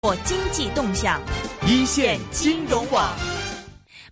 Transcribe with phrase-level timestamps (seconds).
[0.00, 1.20] 或经济动向，
[1.66, 3.12] 一线金融网。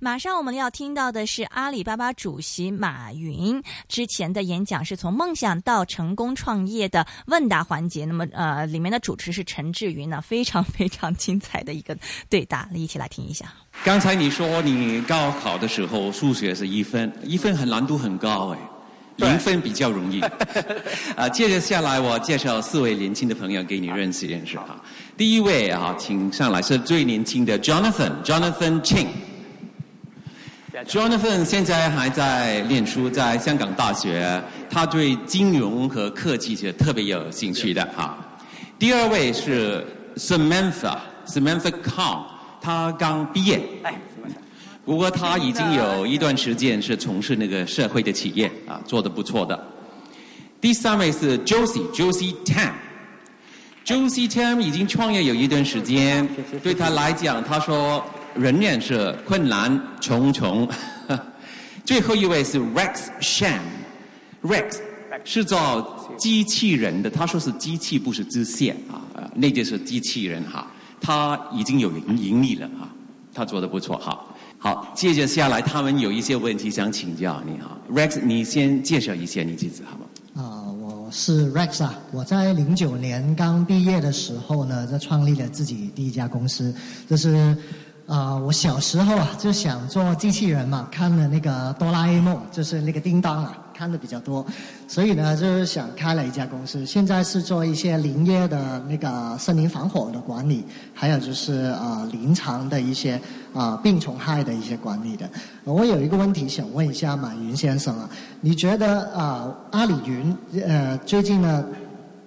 [0.00, 8.04] 马上我们要听到的是阿里巴巴主席马云之前的演讲，是从梦想到成功创业的问答环节。
[8.04, 11.96] 那么，呃，里面的主持是陈志云呢，非常非常精彩的一个
[12.28, 13.46] 对答，一起来 听一下。
[13.84, 18.58] 刚才你说你高考的时候数学是一分，一分很难度很高哎，
[19.16, 20.20] 零分比较容易。
[21.16, 24.80] 啊，接着下来我介绍四位年轻的朋友给你认识认识哈。
[25.16, 29.08] 第一位啊，请上来是最年轻的 Jonathan，Jonathan Ching。
[30.86, 38.18] Jonathan 现在还在念书，在香港大学，他对金融和科技是特别有兴趣的哈。
[38.78, 39.82] 第二位是
[40.16, 42.24] Samantha，Samantha Kang，
[42.60, 43.58] 他刚毕业，
[44.86, 49.62] 不过他已经有一段时间是从事那个社会的企业啊，做的不错的。
[50.60, 56.26] 第三位是 Josie，Josie Tam，Josie Tam 已经创业有一段时间，
[56.62, 58.02] 对他来讲，他说。
[58.38, 60.68] 仍然是困难重重。
[61.86, 64.76] 最后一位是 Rex Shan，Rex
[65.24, 69.00] 是做机器人的，他说是机器不是支线啊，
[69.34, 70.66] 那就是机器人哈。
[71.00, 72.86] 他已经有盈盈利了哈，
[73.32, 74.22] 他做的不错哈。
[74.66, 80.06] 好，接着下来他们有一些问题想请教你哈，Rex 你先介绍一下你自己好吗？
[80.34, 86.74] 啊，我是 Rex 啊，我在零九年刚毕业的时候呢，就创立了自己第一家公司，
[87.08, 87.56] 就是。
[88.06, 94.46] 啊，我小时候啊就想做机器人嘛，看了那个哆啦 A 梦，就是那个叮当啊，看的比较多，
[94.86, 96.86] 所以呢就是想开了一家公司。
[96.86, 103.20] 现在是做一些林业的那个森林防火的管理，还有就是啊林场的一些
[103.52, 105.28] 啊病虫害的一些管理的。
[105.64, 108.08] 我有一个问题想问一下马云先生啊，
[108.40, 111.64] 你觉得啊阿里云呃最近呢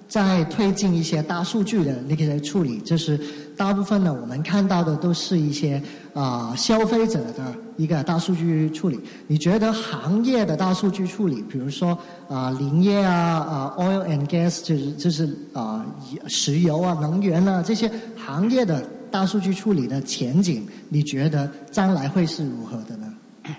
[0.09, 3.17] 在推进一些大数据的那些处理，就是。
[3.59, 8.97] 大部分呢，我们看到的都是一些啊消费者的一个大数据处理。
[9.27, 11.89] 你觉得行业的大数据处理，比如说
[12.30, 15.86] 啊林业啊啊 oil and gas，就是就是啊
[16.27, 18.81] 石油啊能源啊这些行业的
[19.11, 23.14] 大数据处理的前景，你觉得将来会是如何的呢？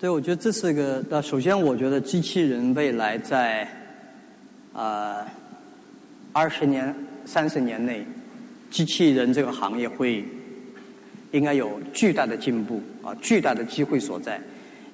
[0.00, 1.00] 对，我觉得这是个。
[1.08, 3.68] 那首先，我觉得机器人未来在
[4.72, 5.24] 啊
[6.32, 6.92] 二十年、
[7.24, 8.04] 三十年内。
[8.70, 10.24] 机器人这个行业会
[11.30, 14.40] 应该有巨大的进步啊，巨大的机会所在。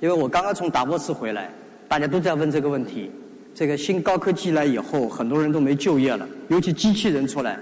[0.01, 1.51] 因为我刚刚从达沃斯回来，
[1.89, 3.11] 大家都在问这个问题。
[3.55, 7.59] 这个新高科技来以后，很多人都没就业了，尤其机器人出来。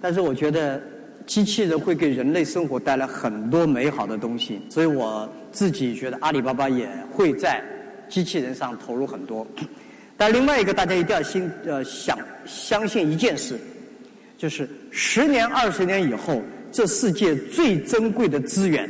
[0.00, 0.80] 但是我觉得
[1.26, 7.62] 机器人会给人类生活带来很多美好的东西，所以我自己觉得阿里巴巴也会在
[8.08, 9.46] 机器人上投入很多。
[10.16, 13.58] 但另外一个，大家一定要心呃想相信一件事。
[14.38, 16.42] 就是十年、二十年以后，
[16.72, 18.88] 这世界最珍贵的资源、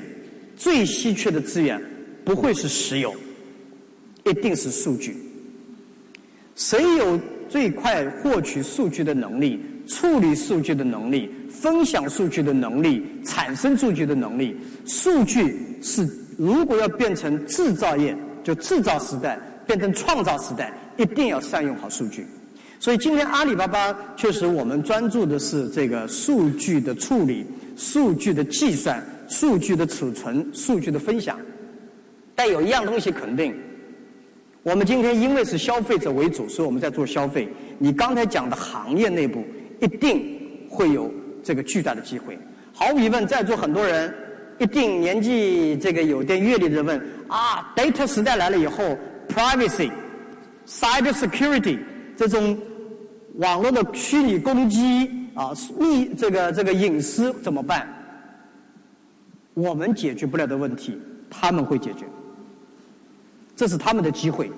[0.55, 1.83] 最稀缺的资源，
[2.25, 3.13] 不会是石油，
[4.25, 5.17] 一定是数据。
[6.55, 14.57] 谁有最快获取数据的能力、处理数据的能力、分享数据的能力、产生数据的能力？
[14.87, 19.37] 数据是如果要变成制造业，就制造时代
[19.67, 22.25] 变成创造时代，一定要善用好数据。
[22.79, 27.45] 所以今天阿里巴巴确实，我们专注的是这个数据的处理、
[27.77, 31.39] 数据的计算、数据的储存、数据的分享。
[32.35, 33.55] 但有一样东西肯定，
[34.63, 37.49] 我们今天因为是消费者为主，所以我们在做消费。
[37.79, 39.43] 你刚才讲的行业内部
[39.81, 40.39] 一定
[40.69, 42.39] 会有这个巨大的机会。
[42.75, 44.15] 毫无疑问，在座很多人
[44.59, 48.97] 一定年纪这个有点阅历的人问啊，data 时代来了以后
[49.29, 49.91] ，privacy、
[50.69, 51.79] cyber security。
[52.17, 52.57] 这种
[53.35, 57.87] 网络的虚拟攻击啊，密这个这个隐私怎么办？
[59.55, 60.99] 我们解决不了的问题，
[61.31, 62.05] 他们会解决，
[63.55, 64.51] 这是他们的机会。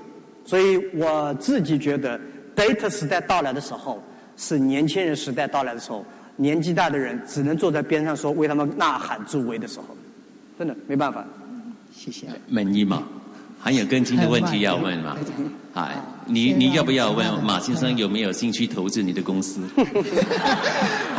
[0.45, 2.19] 所以我自己觉得
[2.57, 4.03] ，data 时代到来的时候，
[4.37, 6.05] 是年轻人时代到来的时候，
[6.37, 9.97] 年纪大的人只能坐在边上说为他们呐喊助威的时候，
[10.59, 11.25] 真的没办法。
[11.93, 12.27] 谢谢。
[12.49, 13.03] 满意吗？
[13.61, 15.17] 还有更新的问题要问吗？
[15.75, 15.95] 哎，
[16.27, 19.61] 你你要不要问马先生有没有兴趣投资你的公司？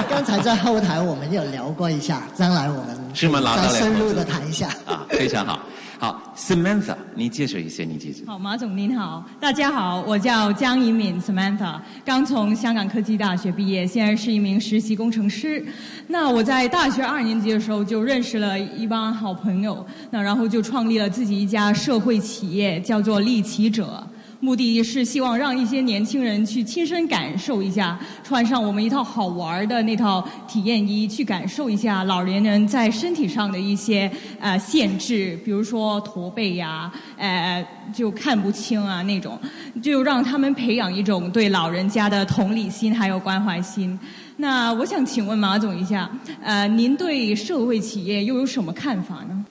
[0.10, 3.42] 刚才在后台我们有聊过一下，将来我们是吗？
[3.56, 4.68] 再深入的谈一下。
[4.86, 5.60] 啊，非常好。
[6.02, 8.24] 好，Samantha，你介绍一下你自己。
[8.26, 15.62] 好，马总您好，大家好，我叫江怡敏 Samantha，刚从香港科技大学毕业，现在是一名实习工程师。
[16.08, 24.02] 那我在大学二年级的时候就认识了一帮好朋友，那然后就创立了自己一家社会企业，叫做利奇者。
[24.42, 34.10] 目的是希望让一些年轻人去亲身感受一下，穿上我们一套好玩的那套体验衣，去感受一下老年人在身体上的一些
[34.40, 39.38] 呃限制，比如说驼背呀，呃就看不清啊那种，
[39.84, 44.00] 就让他们培养一种对老人家的同理心还有关怀心。
[44.38, 46.10] 那我想请问马总一下，
[46.42, 49.46] 呃，您对社会企业又有什么看法呢？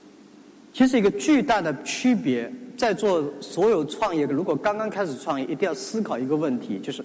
[0.73, 2.51] 其实一个巨大的区别。
[2.79, 7.03] 在座所有创业的，如果刚刚开始创业，一定要思考一个问题，就是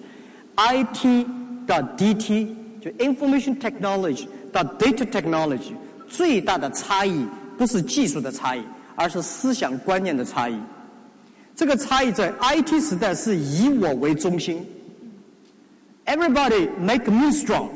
[0.55, 1.27] I T
[1.67, 5.73] 到 D T，就 Information Technology 到 Data Technology，
[6.07, 7.27] 最大的差异
[7.59, 8.63] 不是技术的差异，
[8.95, 10.55] 而是思想观念的差异。
[11.57, 14.65] 这个差异在 I T 时代是以我为中心
[16.07, 17.71] ，Everybody make me strong，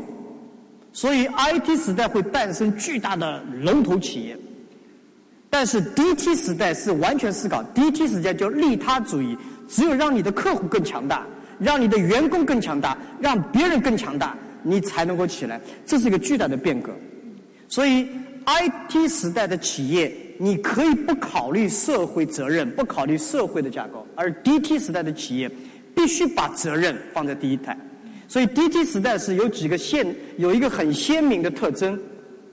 [0.93, 4.39] 所以 I T 时代会诞生巨大的龙头企业。
[5.51, 9.37] 但是 DT 时代是完全思考，DT 时代叫利他主义，
[9.67, 11.27] 只有让你的客户更强大，
[11.59, 15.59] 让你的员工更强大，让别人更强大，你才能够起来。
[15.87, 16.93] 这是一个巨大的变革。
[17.67, 18.07] 所以
[18.45, 25.51] IT 时代的企业，你可以不考虑社会责任，不考虑社会的架构，而 DT 时代的企业
[25.95, 27.75] 必须把责任放在第一台。
[28.29, 31.99] 所以 DT 时代是有几个鲜，有一个很鲜明的特征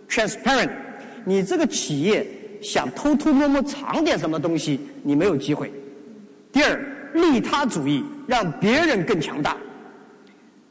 [0.09, 0.69] ：transparent。
[1.25, 2.25] 你这个企业。
[2.65, 5.71] 想偷偷摸摸藏点什么东西，你没有机会。
[6.51, 9.55] 第二，利他主义让别人更强大。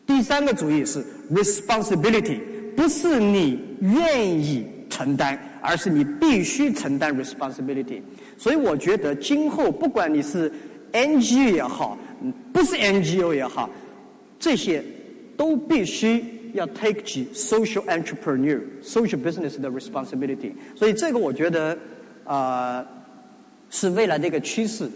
[0.04, 2.40] 第三个主义是 responsibility，
[2.76, 8.02] 不是你愿意承担，而是你必须承担 responsibility。
[8.36, 10.52] 所以我觉得今后不管你是
[10.92, 11.96] NGO 也好，
[12.52, 13.70] 不是 NGO 也好，
[14.40, 14.84] 这些
[15.36, 16.24] 都必须。
[16.54, 21.76] 要 take 起 social entrepreneur social business 的 responsibility，所以这个我觉得
[22.24, 22.84] 啊
[23.70, 24.88] 是未来的一个趋势。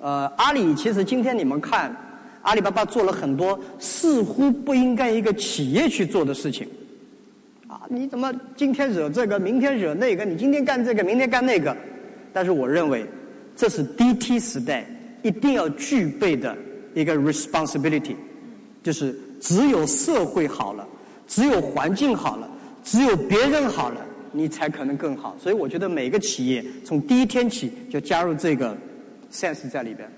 [0.00, 1.96] 呃，阿里其实今天你们看，
[2.42, 6.68] 阿里巴巴做了很多似乎不应该一个企业去做的事情。
[7.68, 10.24] 啊，你怎么今天惹这个，明天惹那个？
[10.24, 11.76] 你今天干这个，明天干那个？
[12.32, 13.06] 但是我认为
[13.54, 14.84] 这是 DT 时代
[15.22, 16.56] 一定要具备的
[16.92, 18.16] 一个 responsibility，
[18.82, 19.16] 就是。
[19.40, 20.87] 只有社会好了，
[21.28, 22.48] 只有环境好了，
[22.82, 24.00] 只有别人好了，
[24.32, 25.36] 你才可能更好。
[25.38, 28.76] 所以我觉得每个企业从第一天起就加入这个
[29.30, 30.10] sense 在里边。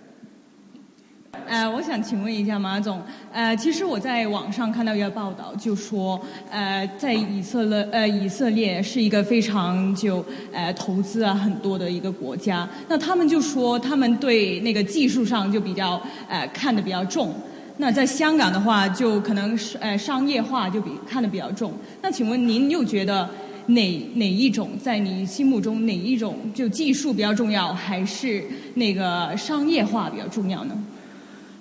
[1.47, 3.01] 呃，我想请问一下马总，
[3.33, 6.21] 呃，其实我在网上看到一个报道，就说，
[6.51, 17.35] 呃，在以色列，呃，以色列是一个非常就呃投资啊很多的一个国家，那他们就说他们对那个技术上就比较呃看得比较重。
[17.81, 21.73] 那在香港的话，就可能是呃商业化就比看得比较重。
[22.03, 23.27] 那请问您又觉得
[23.65, 28.45] 哪哪一种在你心目中哪一种就技术比较重要，还是
[28.75, 30.75] 那个商业化比较重要呢？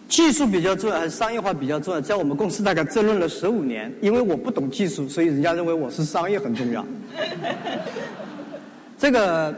[0.09, 2.01] 技术比较重要还是商业化比较重要？
[2.01, 6.85] 在我们公司大概争论了十五年，因为我不懂技术，所以人家认为我是商业很重要。
[8.99, 9.55] 这个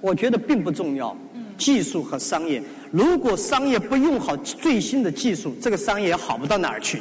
[0.00, 1.14] 我觉得并不重要，
[1.58, 2.62] 技术和商业。
[2.90, 7.00] 如果商业不用好最新的技术，这个商业也好不到哪儿去。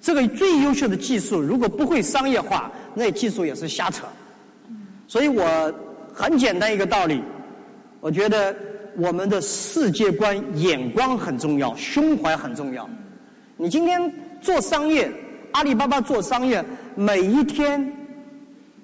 [0.00, 4.06] 这个最优秀的技术，如果不会商业化，那技术也是瞎扯。
[5.06, 5.74] 所以我
[6.12, 7.22] 很简单一个道理，
[8.00, 8.54] 我觉得
[8.96, 12.88] 我们的世界观、眼光很重要，胸怀很重要。
[13.56, 15.10] 你今天做商业，
[15.52, 16.64] 阿里巴巴做商业，
[16.94, 17.90] 每一天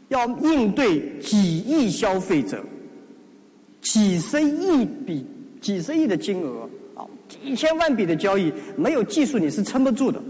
[0.08, 2.62] 要应对几亿消费者，
[3.82, 5.26] 几十亿笔。
[5.66, 6.60] 几十亿的金额
[6.94, 10.22] 啊，几千万笔的交易，没有技术你是撑不住的。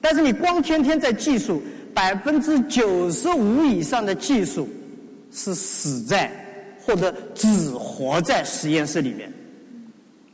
[0.00, 1.62] 但是你光天天在技术，
[1.92, 4.66] 百分之九十五以上的技术
[5.30, 6.32] 是死在
[6.80, 9.30] 或者只活在实验室里面，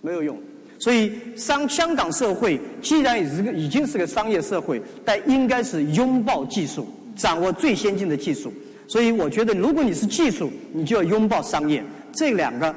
[0.02, 0.38] 没有用。
[0.78, 8.52] 所以商香港社会既然已是个已经是个商业社会，但应该是拥抱技术，掌握最先进的技术。
[8.86, 12.72] 所以我觉得，如果你是技术，你就要拥抱商业，这两个。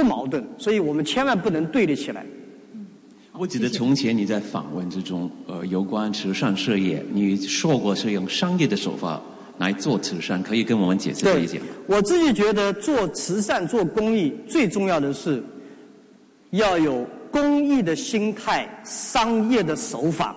[0.00, 2.24] 不矛盾，所以我们千万不能对立起来。
[3.32, 9.20] 我记得从前你在访问之中，呃，有关慈善事业，你说过是用商业的手法
[9.58, 11.64] 来做慈善，可以跟我们解释一下吗？
[11.86, 15.42] 我自己觉得做慈善、做公益最重要的是
[16.50, 20.34] 要有公益的心态、商业的手法，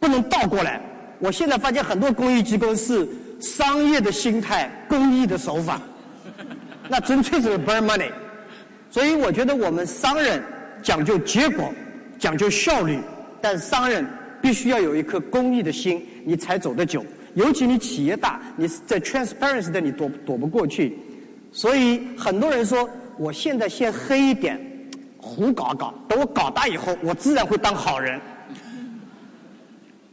[0.00, 0.80] 不能倒过来。
[1.18, 3.06] 我现在发现很多公益机构是
[3.38, 5.80] 商业的心态、公益的手法，
[6.88, 8.10] 那纯粹是 burn money。
[8.96, 10.42] 所以我觉得我们商人
[10.82, 11.70] 讲究结果，
[12.18, 12.98] 讲究效率，
[13.42, 14.06] 但商人
[14.40, 17.04] 必须要有一颗公益的心，你才走得久。
[17.34, 20.96] 尤其你企业大，你在 transparency 的你躲躲不过去。
[21.52, 22.88] 所以很多人说，
[23.18, 24.58] 我现在先黑一点，
[25.18, 28.18] 胡搞搞，等我搞大以后，我自然会当好人。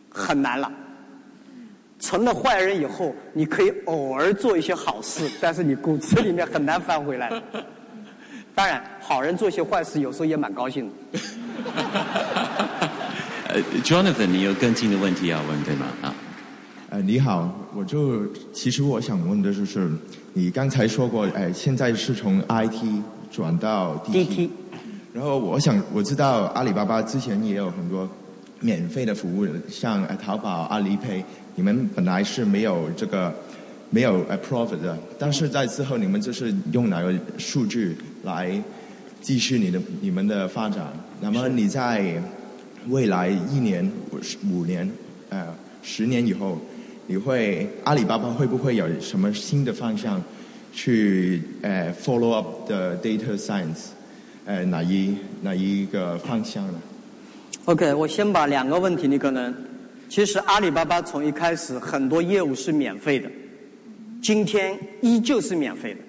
[0.09, 0.69] 很难了。
[2.01, 7.41] 成了坏人以后，你可以偶尔做一些好事，但是你骨子里面很难翻回来。
[8.55, 11.19] 当然，好人做些坏事，有时候也蛮高兴的。
[13.49, 15.85] 呃，Jonathan，你有更近的问题要问对吗？
[16.01, 16.13] 啊，
[16.89, 19.89] 呃，你好，我就其实我想问的就是，
[20.33, 24.49] 你刚才说过，哎，现在是从 IT 转到 DT，
[25.13, 28.07] 然后我想我知道阿里巴巴之前也有很多
[28.59, 31.23] 免费的服务，像淘宝、阿里 Pay，
[31.55, 33.33] 你们本来是没有这个
[33.93, 37.95] 没有 a profit 的，但是在之后你们就是用哪个数据？
[38.23, 38.59] 来
[39.21, 40.91] 继续你的你们的发展。
[41.21, 42.19] 那么你在
[42.87, 43.87] 未来一年、
[44.49, 44.89] 五年、
[45.29, 45.45] 呃
[45.83, 46.57] 十年以后，
[47.05, 50.19] 你会阿里巴巴会不会有什么新的方向
[50.73, 53.91] 去呃 follow up 的 data science？
[54.45, 56.81] 呃哪一哪一个方向呢
[57.65, 59.53] ？OK，我先把两个问题，你可能
[60.09, 63.29] 其实阿里巴巴从一开始很多业务是免费的，
[64.23, 65.99] 今天依旧是免费的。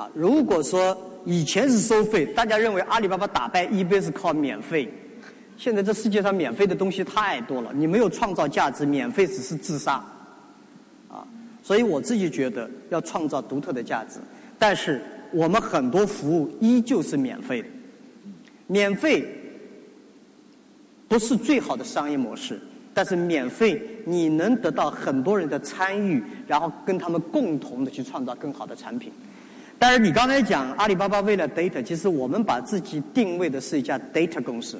[0.00, 4.92] 啊，如果说以前是收费，大家认为阿里巴巴打败 eBay 是靠免费，
[5.56, 10.04] 现在这世界上免费的东西太多了，你没有创造价值，免费只是自杀。
[11.08, 11.24] 啊，
[11.62, 14.18] 所以我自己觉得要创造独特的价值，
[14.58, 17.68] 但是我们很多服务依旧是免费的，
[18.66, 19.24] 免费
[21.06, 22.58] 不是最好的商业模式，
[22.94, 29.12] 但是免费你能得到很多人的参与，然后跟他们共同的去创造更好的产品。
[29.78, 34.78] 但是你刚才讲阿里巴巴为了 data，其实我们把自己定位的是一家 data 公司。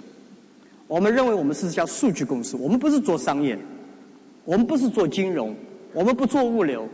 [0.86, 3.58] 我们认为我们是一家数据公司，我们不是做商业，
[4.44, 5.56] 我们不是做金融，
[5.94, 6.86] 我们不做物流，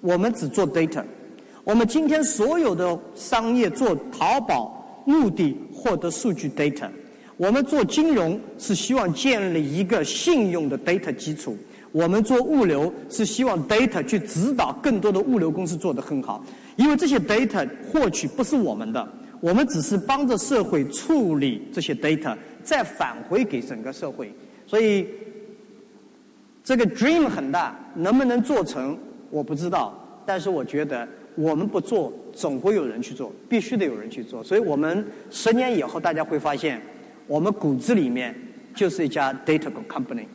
[0.00, 1.04] 我们只做 data。
[1.62, 6.88] 我们今天所有的商业做淘宝，目的获得数据 data；
[7.36, 11.52] 我们做金融是希望建立一个信用的 data 基础；
[11.90, 16.44] 我们做物流是希望 data 去指导更多的物流公司做得很好。
[16.76, 19.08] 因为这些 data 获取不是我们的，
[19.40, 24.32] 我们只是帮着社会处理这些 data，再返回给整个社会。
[24.66, 25.06] 所以
[26.62, 28.96] 这个 dream 很大，能不能做成
[29.30, 29.98] 我不知道。
[30.24, 34.44] 但是我觉得我们不做，总会有人去做，必须得有人去做。
[34.44, 36.80] 所以我们十年以后，大家会发现，
[37.26, 38.34] 我们骨子里面
[38.74, 40.26] 就是一家 data company。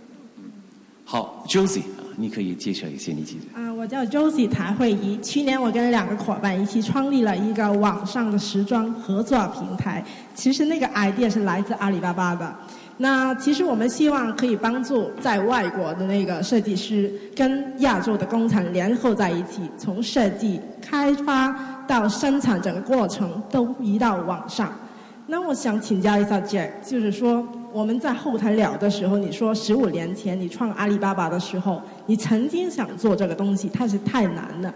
[1.03, 1.83] 好，Josie。
[2.19, 3.41] 你可以介绍一些你自己。
[3.53, 5.19] 啊，我叫 Josie 谭慧怡。
[5.21, 10.03] 去年我跟两个伙伴一起创立了一个网上的时装合作平台。
[10.33, 12.55] 其实那个 idea 是来自阿里巴巴的。
[12.97, 24.73] 那其实我们希望可以帮助在外国的那个设计师跟亚洲的工厂联合在一起，从设计、开发到生产整个过程都移到网上。
[25.27, 27.47] 那我想请教一下 Jack，就是说。
[27.73, 34.73] 我们在后台聊的时候，你说十五年前你创阿里巴巴的时候，你曾经想做这个东西，它是太难了，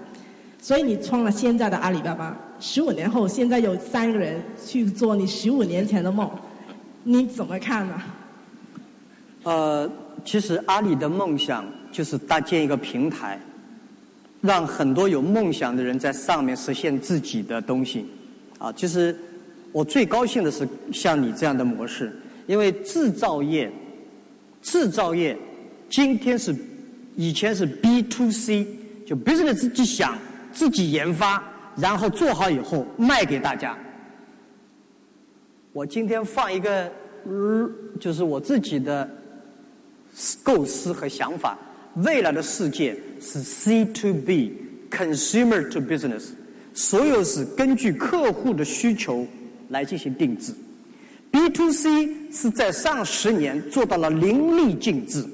[0.59, 2.37] 所以你创了现在的阿里巴巴。
[2.59, 6.29] 十五年后，现在有三个人去做你十五年前的梦，
[7.03, 8.01] 你怎么看呢？
[9.43, 9.89] 呃，
[10.23, 13.39] 其实阿里的梦想就是搭建一个平台，
[14.41, 18.05] 让很多有梦想的人在上面实现自己的东西。
[18.59, 19.17] 啊，其实
[19.71, 22.11] 我最高兴的是像你这样的模式。
[22.47, 23.71] 因为制造业，
[24.61, 25.37] 制造业
[25.87, 26.53] 今天是
[27.15, 28.67] 以前是 B to C，
[29.05, 30.17] 就 business 自己想
[30.51, 31.41] 自己研发，
[31.77, 33.77] 然后做好以后卖给大家。
[35.71, 36.91] 我今天放一个，
[37.99, 39.09] 就是我自己的
[40.43, 41.57] 构思和想法，
[41.97, 46.31] 未来的世界是 C to B，consumer to business，
[46.73, 49.25] 所有是根据客户的需求
[49.71, 50.53] 来进行定制。
[51.31, 55.25] B to C 是在上十年做到了淋漓尽致，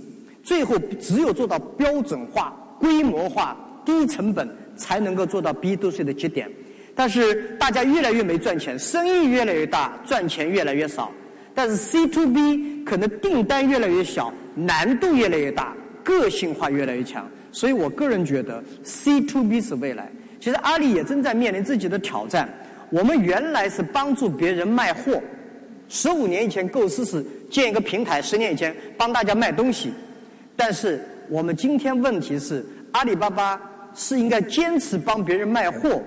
[0.44, 6.48] 最后只有做到标准化、规模化、低成本，才能够做到 B to C 的节点。
[6.94, 11.12] 但是大家越来越没赚钱，生意越来越大，赚钱越来越少。
[11.56, 17.28] 但是 C to B 可能订单越来越小，难度越来越大，个性化越来越强。
[17.52, 20.12] 所以我个人觉得 C to B 是未来。
[20.40, 22.48] 其实阿里也正在面临自己的挑战。
[22.90, 25.22] 我们原来是帮助别人卖货。
[25.90, 29.94] 十五年以前构思是建一个平台，十年以前帮大家卖东西。
[30.56, 33.62] 但是我们今天问题是，阿里巴巴
[33.96, 36.02] 是应该坚持帮别人卖货，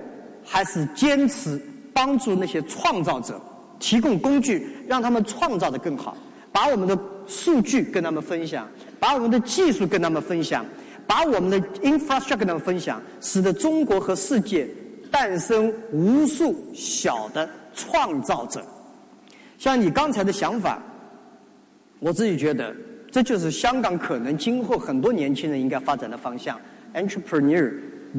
[0.44, 1.60] 还是坚持
[1.92, 3.40] 帮助那些创造者
[3.78, 6.16] 提供工具，让他们创造的更好？
[6.52, 8.68] 把我们的数据跟他们分享，
[8.98, 10.66] 把我们的技术跟他们分享，
[11.06, 14.68] 把我们的 infrastructure 跟他们分享，使得中国和世界
[15.10, 18.62] 诞生无数小的创造者。
[19.58, 20.82] 像你刚才的想法，
[21.98, 22.74] 我自己觉得
[23.10, 26.58] 这就是香港可能今后很多年轻人应该发展的方向。
[26.94, 27.72] Entrepreneur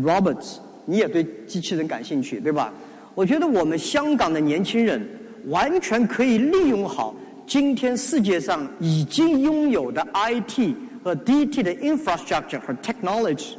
[0.04, 2.74] Roberts，你也对机器人感兴趣，对吧？
[3.14, 5.06] 我觉得我们香港的年轻人
[5.48, 7.14] 完全可以利用好
[7.46, 13.56] 今天世界上已经拥有的 IT 和 DT 的 infrastructure 和 technology，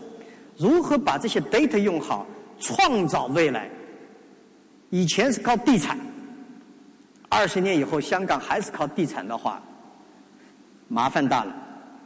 [0.57, 2.27] 如何把这些 data 用好，
[2.63, 3.69] 创造未来。
[4.89, 5.99] 以前是靠地产，
[7.29, 9.61] 二十年以后香港还是靠地产的话，
[10.89, 11.55] 麻烦大了。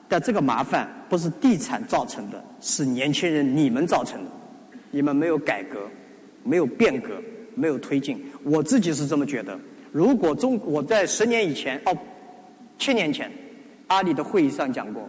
[0.08, 4.30] 但这个麻烦不是地产造成的，是年轻人你们造成的。
[4.92, 5.80] 你们没有改革，
[6.44, 7.20] 没有变革，
[7.56, 8.24] 没有推进。
[8.44, 9.58] 我自己是这么觉得。
[9.90, 11.98] 如果中我在十年以前哦，
[12.78, 13.30] 七年前，
[13.88, 15.08] 阿里的会议上讲过，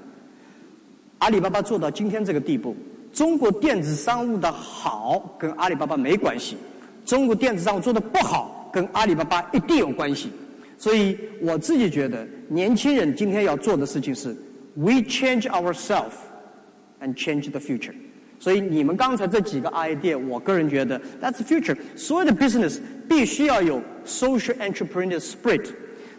[1.20, 2.76] 阿里巴巴做到今天这个地步，
[3.14, 6.58] 中国电子商务的好跟阿里巴巴没关系，
[7.06, 10.32] 中国电子商务做的不好跟阿里巴巴一定有关系。
[10.78, 14.36] 所以我自己觉得，年轻人今天要做的事情是。
[14.80, 16.14] We change ourselves
[17.02, 17.96] and change the future。
[18.40, 21.76] 所以你们刚才这几个 idea，我个人觉得 that's future。
[21.96, 22.78] 所有的 business
[23.10, 25.70] 必须要有 social entrepreneur spirit，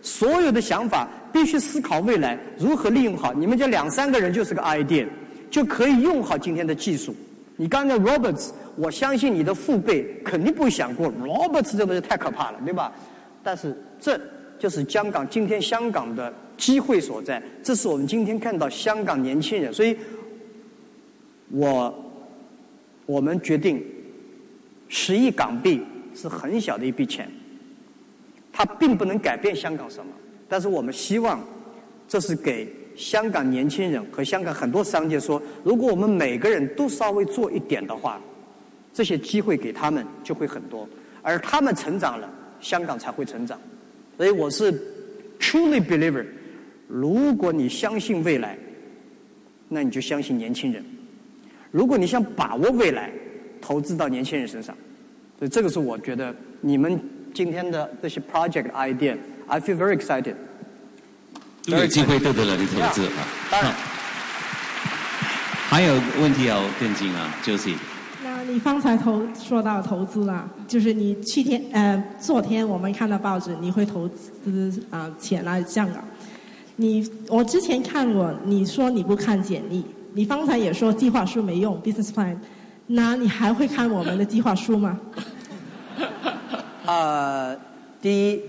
[0.02, 3.32] 所有的想法必须思考未来如何利用好。
[3.32, 5.06] 你们这两三个人就是个 idea，
[5.50, 7.14] 就可以用好今天的技术。
[7.56, 12.92] 你刚才 Roberts，我相信你的父辈肯定不会想过 Roberts 这东西太可怕了，对吧？
[13.42, 14.20] 但是这
[14.58, 16.32] 就是香港今天香港的。
[16.58, 19.72] 机会所在，这是我们今天看到香港年轻人。
[19.72, 19.96] 所以，
[21.52, 22.12] 我
[23.06, 23.80] 我们决定
[24.88, 25.80] 十亿港币
[26.16, 27.30] 是很小的一笔钱，
[28.52, 30.10] 它并不能改变香港什么。
[30.48, 31.40] 但是我们希望，
[32.08, 38.20] 这是给香港年轻人和香港很多商界说：如果我们每个人都稍微做一点的话，
[38.92, 40.86] 这些机会给他们就会很多，
[41.22, 42.28] 而他们成长了，
[42.60, 43.56] 香港才会成长。
[44.16, 44.72] 所以我是
[45.38, 46.26] truly believer。
[46.88, 48.58] 如果你相信未来，
[49.68, 50.84] 那你就相信年轻人。
[51.70, 53.12] 如果你想把握未来，
[53.60, 54.76] 投资到年轻人身上。
[55.38, 57.00] 所以这个是我觉得你们
[57.32, 60.34] 今天的这些 project idea，I feel very excited。
[61.76, 63.24] 有机会得到了你投资啊！
[63.50, 63.72] 当然，
[65.68, 67.74] 还有问题要跟进啊，Josie。
[68.24, 76.02] 那你方才投说到投资了，就是你去天呃，昨天我们看到报纸，你会投资啊钱来香港。
[76.76, 82.36] 你我之前看过，你说你不看简历，你方才也说计划书没用，business plan，
[82.86, 84.98] 那你还会看我们的计划书吗？
[86.86, 87.54] 呃，
[88.00, 88.40] 第一，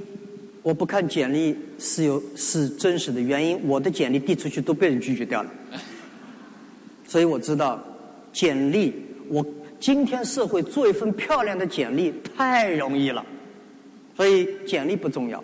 [0.62, 5.50] 我不看简历是有是真实的原因，我的简历递出去都被人拒绝掉了，
[7.08, 7.84] 所以我知道
[8.32, 8.94] 简历，
[9.28, 9.46] 我
[9.80, 13.26] 今天社会做一份漂亮的简历太容易了，
[14.16, 15.44] 所以简历不重要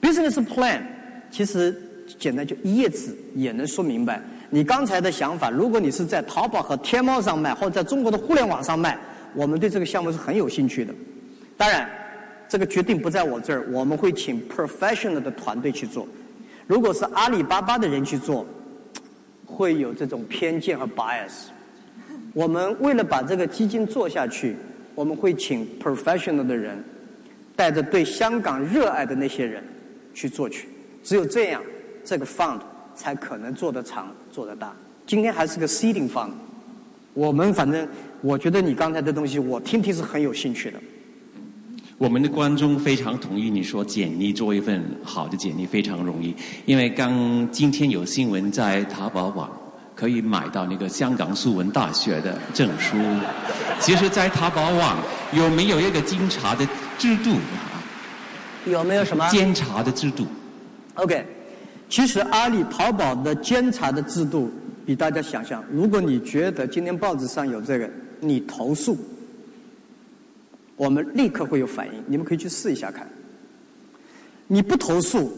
[0.00, 0.82] ，business plan
[1.30, 1.82] 其实。
[2.18, 4.18] 简单就一页纸也能说明白。
[4.48, 8.98] 你刚才的想法，如果你是在淘宝和天猫上卖，或者在中国的互联网上卖，
[9.34, 10.94] 我们对这个项目是很有兴趣的。
[11.54, 11.86] 当然，
[12.48, 16.06] 这个决定不在我这儿，我们会请 professional 的团队去做。
[16.66, 18.46] 如果是阿里巴巴的人去做，
[19.44, 21.48] 会有这种偏见和 bias。
[22.32, 24.56] 我们为了把这个基金做下去，
[24.94, 26.82] 我们会请 professional 的人，
[27.54, 29.62] 带着对香港热爱的那些人
[30.14, 30.68] 去做去。
[31.02, 31.62] 只有这样。
[32.04, 32.58] 这个 fund
[32.94, 34.74] 才可能做得长、做得大。
[35.04, 36.30] 今天还是个 seeding fund，
[37.12, 37.86] 我们反正
[38.22, 40.80] 我觉得你刚才的东西，我听听是很有兴趣的。
[41.98, 46.32] 我们的观众非常同意你说简历做一份好的简历非常容易，
[46.64, 49.50] 因为刚今天有新闻在淘宝网
[49.96, 52.96] 可以买到那个香港苏文大学的证书。
[53.80, 54.96] 其实，在淘宝网
[55.32, 56.64] 有没有一个监察的
[56.96, 57.34] 制度？
[58.64, 60.24] 有没有什么监察的制度
[60.94, 61.26] ？OK。
[61.88, 64.52] 其实阿里淘宝的监察的制度
[64.86, 65.64] 比大家想象。
[65.72, 68.96] 如果你觉得今天报纸上有这个，你投诉，
[70.78, 71.92] 我们立刻会有反应。
[72.06, 73.06] 你们可以去试一下看。
[74.46, 75.30] 你不投诉，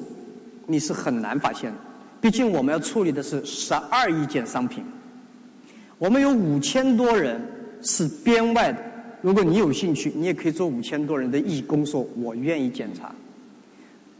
[0.66, 1.76] 你是很难发现的。
[2.20, 4.84] 毕竟我们要处理的是十二亿件商品，
[5.98, 7.40] 我们有五千多人
[7.82, 8.78] 是编外的。
[9.22, 13.12] 如果你有兴趣，你也可以做五千多人的义工，说我愿意检查。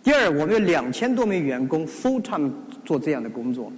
[0.03, 2.51] 第二，我们有两千多名员工 full time
[2.85, 3.71] 做这样的工作，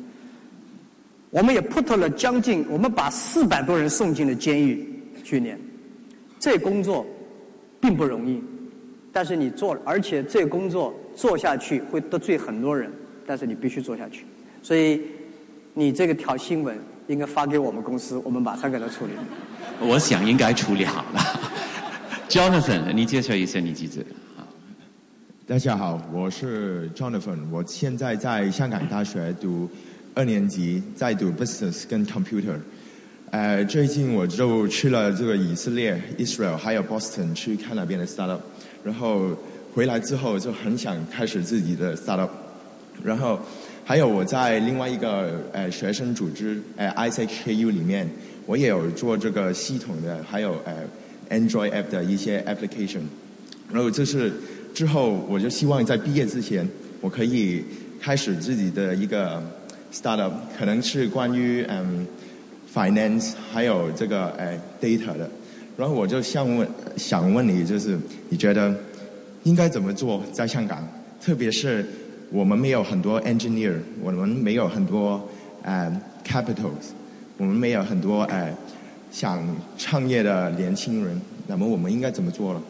[1.30, 4.88] 我们也 put 了将近，我们把四百多人送进了监狱。
[5.24, 5.58] 去年，
[6.38, 7.04] 这工作
[7.82, 8.40] 并不容易，
[9.12, 12.88] 但是你做了，而且这工作做下去会得罪很多人，
[13.26, 14.24] 但是你必须做下去。
[14.62, 15.00] 所以，
[15.74, 19.12] 你这个条新闻应该发给我们公司，我们马上给他处理。
[19.80, 21.20] 我想应该处理好了。
[22.30, 24.00] Jonathan，你介绍一下你记者。
[25.44, 29.68] 大家好，我是 Jonathan，我现在在香港大学读
[30.14, 32.54] 二年级，在读 Business 跟 Computer。
[33.32, 38.40] 呃，最近我就去了这个以色列 Israel 还有 Boston 去看那边的 startup，
[38.84, 39.30] 然后
[39.72, 42.28] 回来之后就很想开始自己的 startup，
[43.02, 43.40] 然后
[43.86, 48.06] 还有我在另外一个呃学生组织呃 ICHKU 里面，
[48.44, 50.84] 我也有做这个系统的，还有呃
[51.30, 53.00] Android app 的一些 application，
[53.72, 54.30] 然后这是。
[54.74, 56.66] 之后，我就希望在毕业之前，
[57.02, 57.62] 我可以
[58.00, 59.42] 开始自己的一个
[59.92, 62.06] startup，可能是关于嗯
[62.72, 65.28] finance 还有这个哎 data 的。
[65.76, 68.74] 然后我就想问，想问你，就是你觉得
[69.44, 70.86] 应该怎么做在香港？
[71.20, 71.86] 特别是
[72.30, 75.26] 我们没有很多 engineer，我们没有很多
[75.62, 75.90] 呃
[76.26, 76.92] capitals，
[77.38, 78.54] 我们没有很多哎
[79.10, 79.42] 想
[79.78, 82.62] 创业的年轻人，那么我们应该怎么做了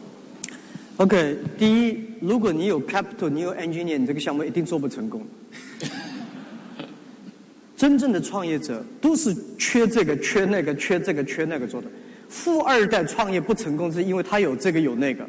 [0.98, 5.22] ？OK，第一，如果你有 capital，你有 engineer，你这个项目一定做不成功。
[7.82, 11.88] 真正的创业者都是缺这个、缺那个、缺这个、缺那个做的。
[12.28, 15.28] 富二代创业不成功，是因为他有这个有那个。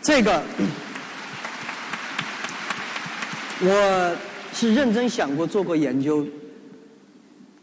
[0.00, 0.40] 这个，
[3.62, 4.16] 我
[4.52, 6.24] 是认真想过、做过研究。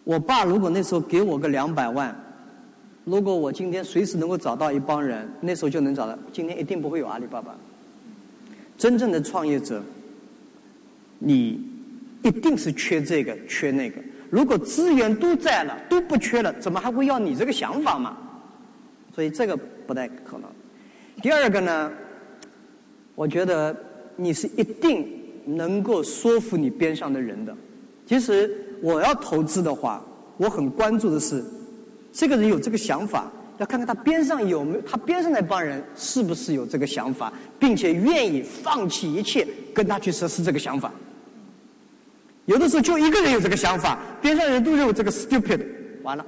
[0.04, 2.14] 我爸如果那时候给我个两百万。
[3.06, 6.20] 如果我今天随时能够找到一帮人，那时候就能找到。
[6.34, 7.56] 今天一定不会有阿里巴巴。
[8.78, 9.82] 真正的创业者，
[11.20, 11.67] 你
[12.24, 14.02] 一定是缺这个缺那个。
[14.30, 18.18] 如果资源都在了，都不缺了，怎么还会要你这个想法嘛？
[19.16, 20.50] 所以这个不太可能。
[21.22, 21.92] 第二个呢，
[23.16, 23.76] 我觉得
[24.16, 25.08] 你是一定
[25.46, 27.56] 能够说服你边上的人的。
[28.06, 30.04] 其实我要投资的话，
[30.38, 31.44] 我很关注的是。
[32.14, 40.92] 这个人有这个想法，要看看他边上有没有，他边上那帮人是不是有这个想法，并且愿意放弃一切跟他去实施这个想法。
[42.48, 45.62] 有的时候就一个人有这个想法，边上人都认为这个 stupid，
[46.02, 46.26] 完了，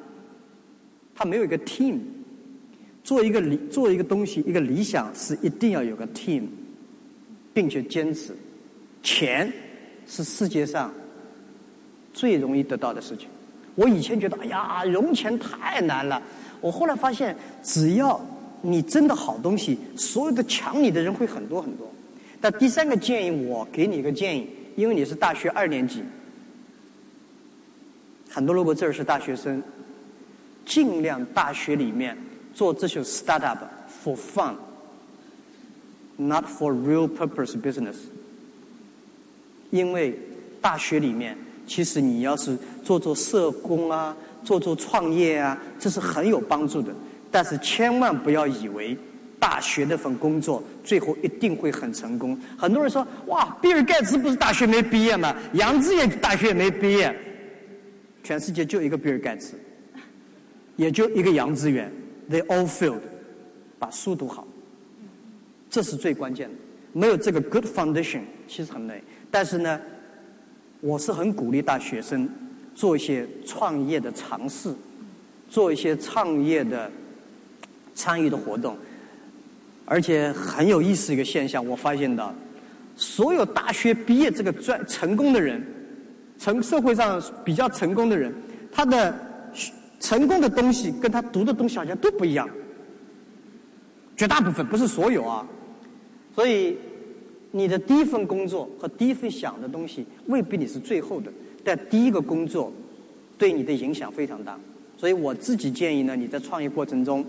[1.16, 1.98] 他没有一个 team。
[3.02, 6.44] 做一个理，做一个东西，一个理想是一定要有个 team，
[7.54, 8.36] 并且坚持。
[9.02, 9.52] 钱
[10.06, 10.94] 是世界上
[12.14, 13.28] 最容易得到的事情。
[13.74, 16.22] 我以前觉得，哎呀，融钱太难了。
[16.60, 18.20] 我后来发现，只要
[18.62, 21.90] 你真的好东西，所有的抢你的人会很多很多。
[22.42, 24.48] 但第三个建议，我给你一个建议，
[24.80, 26.02] 因为你是大学二年级，
[28.30, 29.62] 很多如果这儿是大学生，
[30.66, 32.18] 尽量大学里面
[32.54, 33.58] 做这些 startup
[34.02, 37.98] for fun，not for real purpose business，
[39.70, 40.18] 因为
[40.62, 41.38] 大学里面。
[41.68, 44.16] 其实你要是做做社工啊，
[44.46, 46.96] 做做创业啊，这是很有帮助的。
[47.30, 48.98] 但是千万不要以为
[49.40, 52.38] 大学那份工作最后一定会很成功。
[52.58, 55.36] 很多人说：“哇，比尔盖茨不是大学没毕业吗？
[55.54, 57.16] 杨致远大学也没毕业。”
[58.24, 59.56] 全世界就一个比尔盖茨，
[60.76, 61.92] 也就一个杨致远
[62.30, 63.00] ，They all failed，
[63.80, 64.46] 把书读好，
[65.70, 66.56] 这是最关键的。
[66.92, 69.02] 没有这个 good foundation，其实很累。
[69.32, 69.80] 但是呢。
[70.82, 72.26] 我是很鼓励大学生
[72.74, 74.74] 做一些创业的尝试，
[75.50, 76.90] 做一些创业的
[77.94, 78.78] 参与的活动，
[79.90, 82.34] 而且很有意思一个现象，我发现到，
[82.96, 85.62] 所有大学毕业这个专成功的人，
[86.38, 88.34] 成社会上比较成功的人，
[88.72, 89.14] 他的
[90.00, 92.48] 成功的东西跟他读的东西好像都不一样，
[94.16, 95.46] 绝大部分不是所有啊，
[96.36, 96.78] 所以。
[97.52, 101.32] 你的第一份工作和第一份想的东西未必你是最后的，
[101.64, 102.72] 但第一个工作
[103.40, 104.56] 对你的影响非常大。
[104.96, 107.26] 所以我自己建议呢，你在创业过程中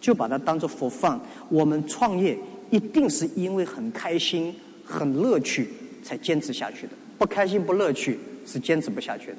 [0.00, 1.18] 就把它当做 for fun。
[1.48, 2.38] 我们创业
[2.70, 5.68] 一定是因为很开心、很乐趣
[6.02, 9.36] 才坚持下去的，不开心不乐趣是坚持不下去的。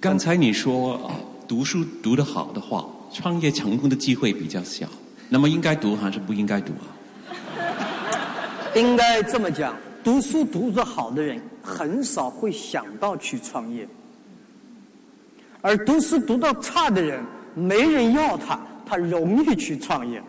[0.00, 1.14] 刚才你说啊
[1.48, 4.86] 读书读得好的话，创业成功的机会比较小，
[5.30, 6.86] 那么应该读还是不应该读啊？
[8.76, 13.88] 应该这么讲，读书读得好的人很少会想到去创业，
[15.62, 17.24] 而读书读到差的人，
[17.58, 20.22] 没人要他，他容易去创业。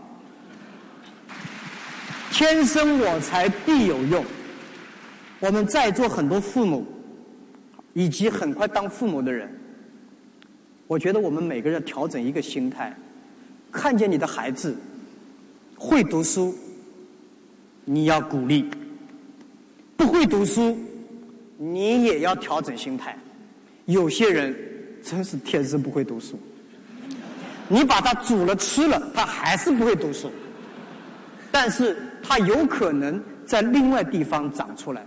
[2.31, 4.25] 天生我材必有用。
[5.39, 6.85] 我们在座很多父母，
[7.93, 9.49] 以及很快当父母的人，
[10.87, 12.93] 我觉得我们每个人调整一个心态，
[13.71, 14.75] 看见你的孩子
[15.77, 16.55] 会读书。
[17.85, 18.69] 你要鼓励，
[19.97, 20.77] 不会读书，
[21.57, 23.17] 你也要调整心态。
[23.85, 24.55] 有些人
[25.01, 26.39] 真是天生不会读书，
[27.69, 30.29] 你把它煮了吃了，它还是不会读书。
[31.51, 35.05] 但是它有可能在另外地方长出来。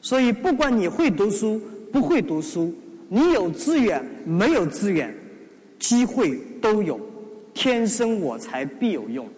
[0.00, 1.60] 所以，不管你会读书
[1.92, 2.72] 不会读书，
[3.08, 5.12] 你有资源没有资源，
[5.78, 6.98] 机会都有。
[7.52, 9.28] 天生我材必有用。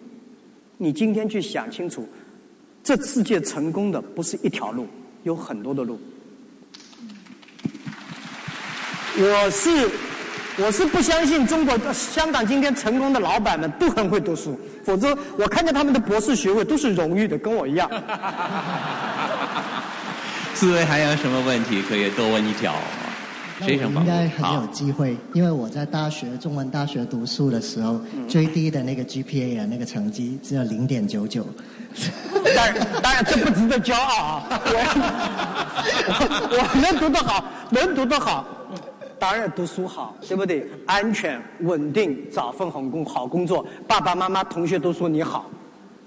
[0.77, 2.07] 你今天去想清楚，
[2.83, 4.87] 这世界成功的不是一条路，
[5.23, 5.99] 有很多的路。
[9.17, 9.89] 我是
[10.57, 17.89] 我是不相信中国香港今天成功的老板们都很会读书，否则我看见他们的博士学位都是荣誉的，跟我一样。
[20.53, 22.75] 四位还有什么问题可以多问一条？
[23.61, 31.45] 非常应该很有机会，因为我在大学中文大学读书的时候，最低的那个 GPA 啊，那个成绩只有零点九九。
[32.55, 34.59] 当然，当然这不值得骄傲啊！
[34.65, 38.45] 我 我能读得好，能读得好，
[39.21, 40.67] 当然读书好，对不对？
[40.87, 45.45] 安全、稳定，找份好工好工作，爸爸妈妈、同学都说你好。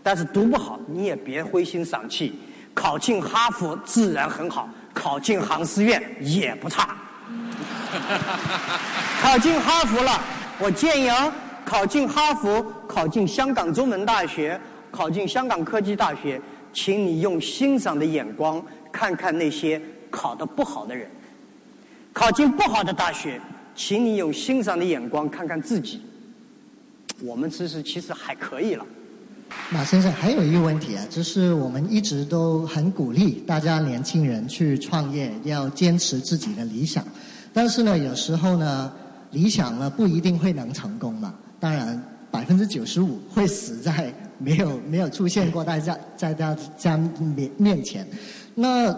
[0.03, 2.41] 但是读不好，你也别灰心丧气。
[2.75, 6.97] 考进哈佛自然很好，考进杭师院也不差。
[9.23, 10.21] 考进哈佛了，
[10.59, 11.33] 我建议啊，
[11.65, 21.07] 考进哈佛，考进香港中文大学，考进香港科技大学，请你用欣赏的眼光看看那些考得不好的人；
[22.15, 23.41] 考进不好的大学，
[23.75, 26.01] 请你用欣赏的眼光看看自己。
[27.21, 28.87] 我们其实其实还可以了。
[29.71, 37.05] 马先生，还有一个问题啊，就是我们一直都很鼓励大家年轻人去创业，要坚持自己的理想。
[37.53, 38.93] 但是呢，有时候呢，
[39.33, 41.35] 理想呢不一定会能成功嘛。
[41.59, 42.01] 当然，
[42.31, 48.07] 百分之九十五会死在没有没有出现过大家在大家面面前。
[48.55, 48.93] 那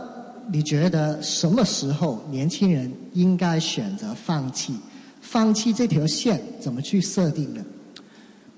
[0.52, 4.74] 你觉得什么时候年轻人应该选择放弃？
[5.20, 7.64] 放弃这条线怎么去设定呢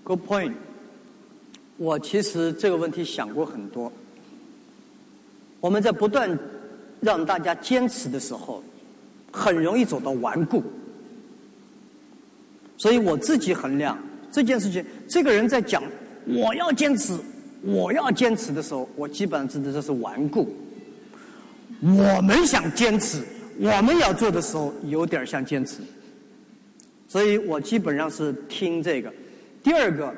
[0.05, 0.53] ？Good point。
[1.77, 3.93] 我其实这个问题想过很多。
[5.61, 6.39] 我们在不断
[7.01, 8.63] 让大家坚持的时候。
[9.31, 10.63] 很容易走到顽固，
[12.79, 13.97] 所以我自己衡量
[14.33, 14.83] 这件事情。
[15.07, 15.83] 这个人在讲
[16.25, 17.15] 我要坚持，
[17.61, 20.49] 我要坚持的时候，我基本上知道这是顽固。
[21.81, 23.23] 我们想坚持，
[23.59, 25.81] 我们要做的时候，有点像坚持。
[27.07, 29.13] 所以我基本上是听这个。
[29.63, 30.15] 第二个，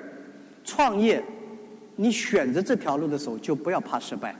[0.64, 1.22] 创业，
[1.96, 4.34] 你选择这条路的时候，就不要怕失败，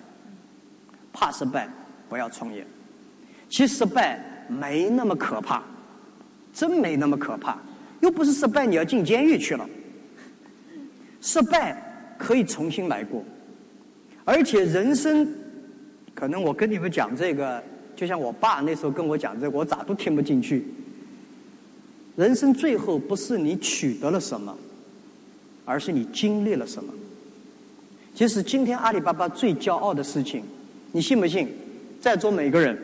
[1.12, 1.68] 怕失败
[2.08, 2.66] 不要创业。
[3.48, 4.20] 其实失败。
[4.50, 5.62] 没那么可怕，
[6.52, 7.56] 真没那么可怕，
[8.00, 9.64] 又不是失败你要进监狱去了。
[11.20, 11.80] 失败
[12.18, 13.24] 可以重新来过，
[14.24, 15.32] 而且人生，
[16.20, 17.62] 可能我跟你们讲这个，
[17.96, 20.66] 就像我爸那时候跟我讲这个，我咋都听不进去。
[22.14, 24.54] 人生最后不是你取得了什么，
[25.64, 26.92] 而是你经历了什么。
[28.14, 30.42] 其实今天阿里巴巴最骄傲的事情，
[30.92, 31.48] 你信不信？
[32.02, 32.78] 在座每个人。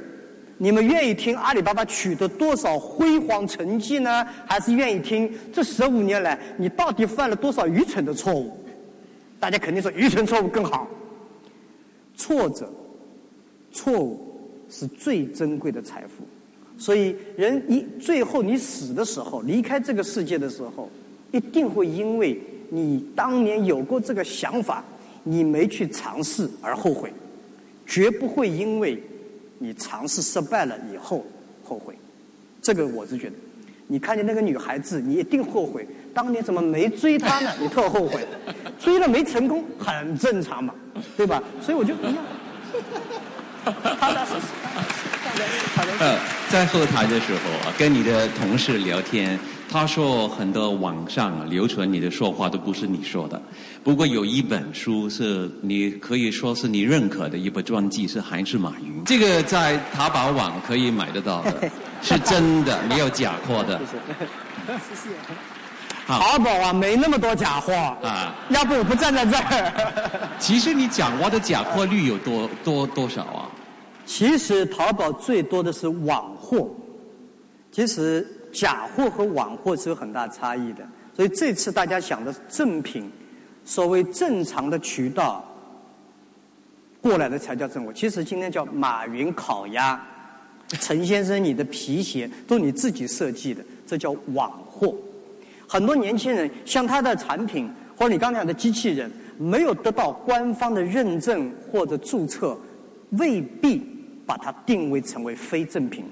[0.56, 4.26] 你们愿意听阿里巴巴取得多少辉煌成绩呢？
[4.46, 8.58] 还是愿意听这十五年来你到底犯了多少愚蠢的错误？
[9.38, 10.88] 大家肯定说愚蠢错误更好。
[12.16, 12.72] 挫折、
[13.76, 14.18] 错误
[14.70, 16.24] 是最珍贵的财富。
[16.78, 20.88] 所以，人一最后你死的时候，离开这个世界的时候，
[21.30, 24.82] 一定会因为你当年有过这个想法，
[25.24, 27.12] 你没去尝试而后悔，
[27.86, 28.98] 绝不会因为。
[29.58, 31.24] 你尝试失败了以后
[31.64, 31.96] 后悔，
[32.60, 33.36] 这个我是觉得，
[33.86, 37.50] 你看见那个女孩子，你一定后悔，当年怎么没追她呢？
[37.58, 38.20] 你特后悔，
[38.78, 40.74] 追了没成功，很正常嘛，
[41.16, 41.42] 对吧？
[41.62, 42.16] 所以我就一样。
[44.00, 44.32] 他的是，
[45.98, 49.38] 呃，在后台的时候啊，跟你的同事聊天。
[49.68, 53.42] 他说很多网上流传你的说话都不是你说的，
[53.82, 59.04] 不过有一本书是你可以说是你认可的一本传记，是还是马云？
[59.04, 61.68] 这个在淘宝网可以买得到的，
[62.00, 63.80] 是真的，没有假货的。
[64.66, 65.10] 谢谢。
[66.06, 67.74] 淘宝啊，没那么多假货
[68.04, 69.72] 啊，要不我不站在这儿。
[70.38, 73.35] 其实你讲话的假货率有多多多少啊？
[74.06, 76.70] 其实淘宝最多的是网货，
[77.70, 78.26] 其实。
[78.52, 83.10] 假货和网货是有很大差异的，所以这次大家想的正品，
[83.66, 85.44] 所谓正常的渠道
[87.02, 87.92] 过来的才叫正货。
[87.92, 90.02] 其实今天叫马云烤鸭，
[90.80, 94.94] 陈先生你的皮鞋都你自己设计的，这叫网货。
[95.68, 102.56] 很多年轻人像他的产品或者你刚才讲的机器人，没有得到官方的认证或者注册，
[103.10, 103.82] 未必
[104.26, 106.04] 把它定位成为非正品。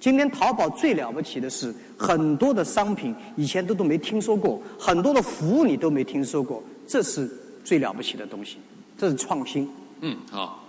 [0.00, 7.30] 今天淘宝最了不起的是，很多的商品以前都都没听说过，很多的服务你都没听说过，这是
[7.64, 8.58] 最了不起的东西。
[8.98, 9.66] 这是创新。
[10.02, 10.62] 嗯，好。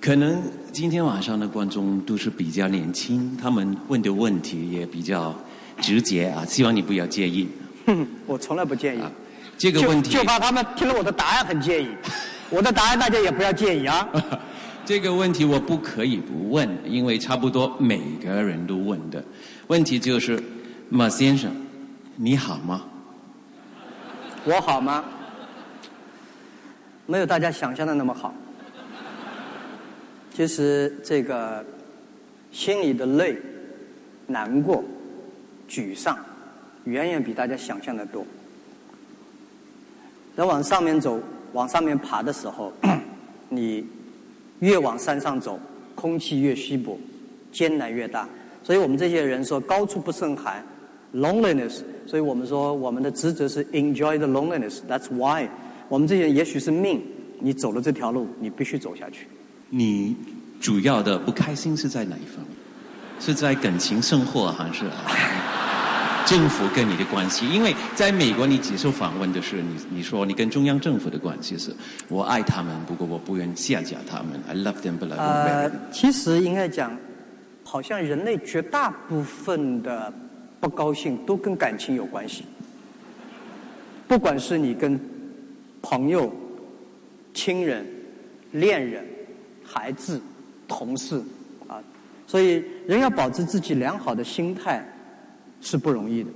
[0.00, 0.40] 可能
[0.72, 5.34] 今天晚上的观众都是比较年轻，他们问的问题也比较
[5.80, 7.48] 直接啊，希望你不要介意。
[8.26, 9.00] 我从来不介意。
[9.58, 11.88] 这个问题就怕他们听了我的答案很介意。
[12.48, 14.08] 我的答案大家也不要介意啊。
[14.88, 19.22] 这个问题我不可以不问，因为差不多每个人都问的。
[19.66, 20.42] 问题就是，
[20.88, 21.54] 马先生，
[22.16, 22.86] 你好吗？
[24.46, 25.04] 我好吗？
[27.04, 28.32] 没有大家想象的那么好。
[30.32, 31.62] 其实这个
[32.50, 33.36] 心里的累、
[34.26, 34.82] 难过、
[35.68, 36.18] 沮丧，
[36.84, 38.24] 远远比大家想象的多。
[40.34, 41.20] 在往上面走、
[41.52, 42.72] 往上面爬的时候，
[43.50, 43.84] 你
[44.60, 45.58] 越往山上走，
[45.94, 46.98] 空气越稀薄，
[47.52, 48.28] 艰难越大。
[48.62, 50.64] 所以我们这些人说高处不胜寒
[51.14, 51.80] ，loneliness。
[52.06, 54.78] 所以我们说我们的职责是 enjoy the loneliness。
[54.88, 55.48] That's why
[55.88, 57.02] 我们这些人也许是命，
[57.40, 59.26] 你走了这条路，你必须走下去。
[59.70, 60.16] 你
[60.60, 62.56] 主要的不开心是在哪一方面？
[63.20, 64.84] 是在感情生活还是
[66.28, 67.48] 政府跟你的关系？
[67.48, 71.74] 因为在美国，你接受访问的是你，你说你跟中央政府的关系是，
[72.06, 74.38] 我爱他们，不过我不愿下架他们。
[74.46, 75.72] I love them, but I don't marry them。
[75.90, 76.94] 其实应该讲，
[77.64, 80.12] 好像人类绝大部分的
[80.60, 82.44] 不高兴都跟感情有关系，
[84.06, 85.00] 不管是你跟
[85.80, 86.30] 朋友、
[87.32, 87.86] 亲人、
[88.52, 89.02] 恋人。
[89.70, 90.18] 孩子、
[90.66, 91.22] 同事，
[91.66, 91.76] 啊，
[92.26, 94.82] 所以人要保持自己良好的心态
[95.60, 96.30] 是不容易的。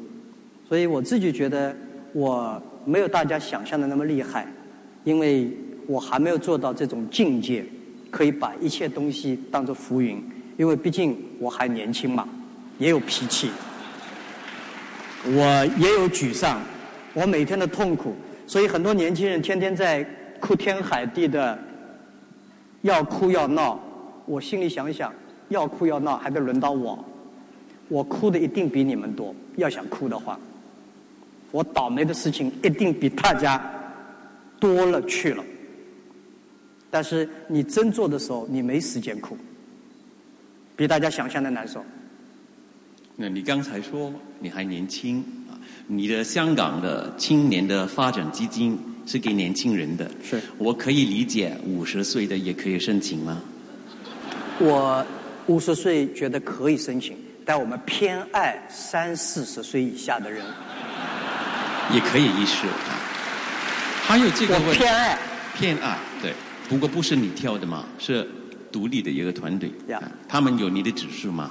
[0.69, 1.75] 所以我自己觉得
[2.13, 4.47] 我没有大家想象的那么厉害，
[5.05, 5.51] 因为
[5.87, 7.65] 我还没有做到这种境界，
[8.11, 10.23] 可以把一切东西当做浮云。
[10.57, 12.29] 因为毕竟我还年轻嘛，
[12.79, 13.51] 也有脾气，
[15.25, 16.61] 我也有沮丧，
[17.15, 18.15] 我每天的痛苦。
[18.47, 20.03] 所以很多年轻人天天在
[20.41, 21.59] 哭天喊地的。
[22.83, 23.81] 要哭要闹，
[24.27, 25.15] 我心里想想，
[25.51, 26.99] 要哭要闹还得轮到我，
[27.93, 29.35] 我哭的一定比你们多。
[29.57, 30.41] 要想哭的话，
[31.51, 33.63] 我倒霉的事情一定比大家
[34.59, 35.45] 多了去了。
[36.91, 39.37] 但是你真做的时候，你没时间哭，
[40.75, 41.85] 比大家想象的难受。
[43.15, 45.19] 那你刚才说你还年轻
[45.51, 45.53] 啊？
[45.87, 48.79] 你的香港的青年的发展基金。
[49.05, 53.43] 是给年轻人的，是我可以理解五十岁的也可以申请吗？
[54.61, 55.05] 我
[55.49, 60.45] 五十岁觉得可以申请，但我们偏爱三四十岁以下的人，
[61.93, 62.67] 也可以一试。
[64.05, 65.19] 还有这个问题，偏爱
[65.55, 66.33] 偏爱对，
[66.69, 68.29] 不过不是你挑的嘛，是
[68.71, 71.51] 独立的一个团队，呀，他们有你的指示吗？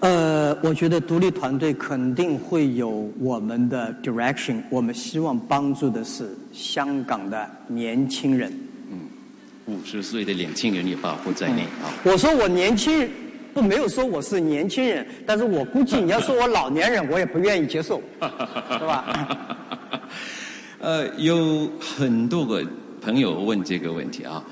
[0.00, 4.60] 呃，我觉得独立团队肯定会有我们的 direction。
[4.68, 8.52] 我们希望帮助的是香港的年轻人。
[8.90, 8.98] 嗯，
[9.66, 11.88] 五十岁的年轻人也包括在内啊。
[12.02, 13.08] 我说我年轻，
[13.54, 19.38] 不没有说我是年轻人，但是我估计你要说我老年人，我也不愿意接受，是吧？
[20.80, 22.62] 呃，有很多个
[23.00, 24.42] 朋友问这个问题啊，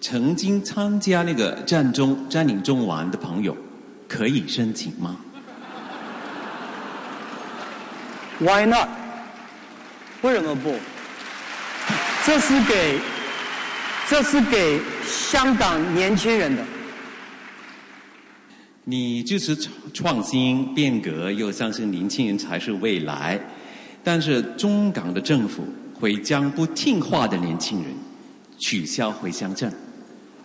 [0.00, 3.56] 曾经参加那个战中占领中环的朋友。
[4.08, 5.18] 可以申请吗
[8.38, 8.88] ？Why not？
[10.22, 10.74] 为什么不？
[12.24, 12.98] 这是给，
[14.08, 16.62] 这是给香港年轻人的。
[18.90, 19.54] 你支持
[19.92, 23.38] 创新变革，又相信年轻人才是未来，
[24.02, 27.92] 但是中港的政府会将不听话的年轻人
[28.56, 29.70] 取消回乡证，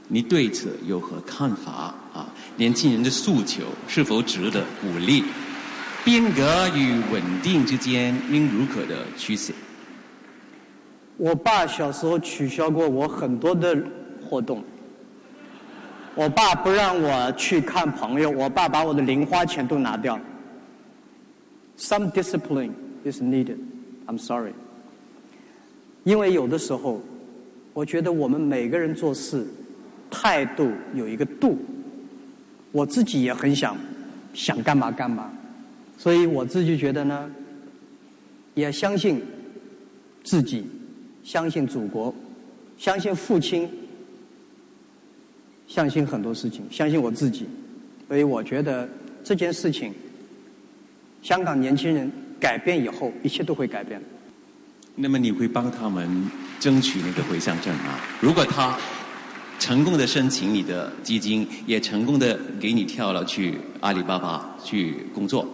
[0.10, 2.28] 你对此有何看法啊？
[2.58, 5.24] 年轻人的诉求是否值得鼓励？
[6.04, 9.54] 变革与稳定之间应如何的取舍？
[11.16, 13.82] 我爸小时候取消过我很多的
[14.22, 14.62] 活动。
[16.16, 20.20] 我爸不让我去看朋友，我爸把我的零花钱都拿掉。
[21.78, 22.72] Some discipline
[23.04, 23.58] is needed.
[24.06, 24.54] I'm sorry.
[26.04, 27.02] 因为有的时候，
[27.74, 29.46] 我觉得我们每个人做事
[30.12, 31.58] 态度有一个度。
[32.72, 33.78] 我自己也很想
[34.34, 35.32] 想干嘛干嘛，
[35.98, 37.32] 所以我自己觉得呢，
[38.56, 39.22] 也相信
[40.24, 40.68] 自己，
[41.24, 42.14] 相信祖国，
[42.78, 43.70] 相信父亲，
[45.74, 47.48] 相信很多事情，相信我自己，
[48.08, 48.88] 所以我觉得
[49.24, 49.92] 这件事情，
[51.24, 54.00] 香港年轻人改变以后，一切都会改变。
[54.96, 58.00] 那么你会帮他们争取那个回乡证吗？
[58.22, 58.78] 如果他。
[59.60, 65.48] 成功的申请你的基金，也成功的给你跳了去阿里巴巴去工作，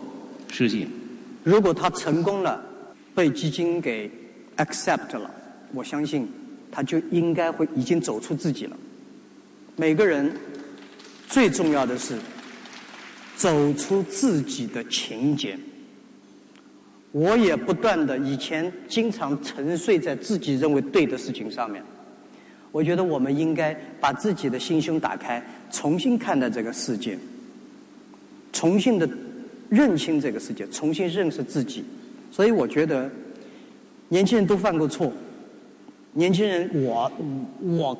[0.51, 0.87] 实际。
[1.43, 2.59] 如果他成功了，
[3.13, 4.09] 被基金给
[4.57, 5.29] accept 了，
[5.73, 6.27] 我相信
[6.71, 8.75] 他就应该会已经走出自己了。
[9.79, 10.29] 每个人
[11.29, 12.17] 最重要的是
[13.37, 15.57] 走出自己的情节。
[17.13, 21.81] 我也不断的以前经常沉睡在自己认为对的事情上面。
[22.73, 27.17] 我觉得我们应该把自己的心胸打开，重新看待这个世界，
[28.51, 29.09] 重新的
[29.69, 31.85] 认清这个世界，重新认识自己。
[32.29, 33.09] 所以我觉得
[34.09, 35.09] 年轻人都犯过错。
[36.11, 37.09] 年轻人，我
[37.61, 37.97] 我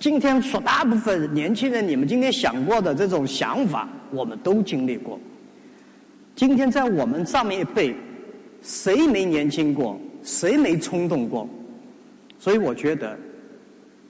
[0.00, 5.20] 今天说大部分年轻人，你们今天想过的这种想法，我们都经历过。
[6.34, 7.94] 今天在我们上面一辈。
[8.62, 9.98] 谁没年轻过？
[10.22, 11.48] 谁没冲动过？
[12.38, 13.18] 所以我觉得，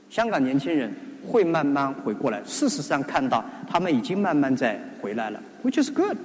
[0.09, 0.93] 香港年轻人
[1.25, 2.41] 会慢慢回过来。
[2.45, 6.17] 事实上，看到他们已经慢慢在回来了，which is good。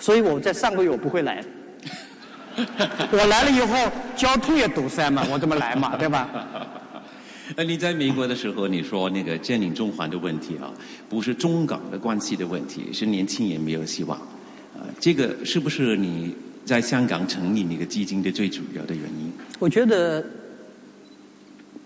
[0.00, 1.44] 所以我在上个月我不会来，
[3.12, 3.76] 我来了以后
[4.16, 6.28] 交通也堵塞嘛，我怎么来嘛，对吧？
[7.56, 10.72] 那你在美国的时候，你说那个占领中环的问题啊，
[11.08, 14.18] 不是中港的关系的问题，是年轻人没有希望。
[14.18, 16.34] 啊，这个是不是你？
[16.62, 20.24] 在香港成立那个基金的最主要的原因，我觉得，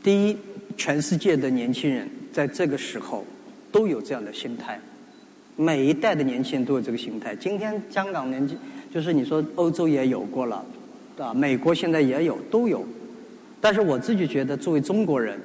[0.03, 0.37] 第一，
[0.77, 3.25] 全世界的年轻人在这个时候
[3.73, 4.79] 都有这样的心态，
[5.57, 7.35] 每一代的年轻人都有这个心态。
[7.37, 8.59] 今天香港年轻，
[8.93, 10.63] 就是你说欧洲也有过了，
[11.17, 12.85] 啊，美国现在也有，都有。
[13.63, 15.41] 但是我自己觉得，作为中国人，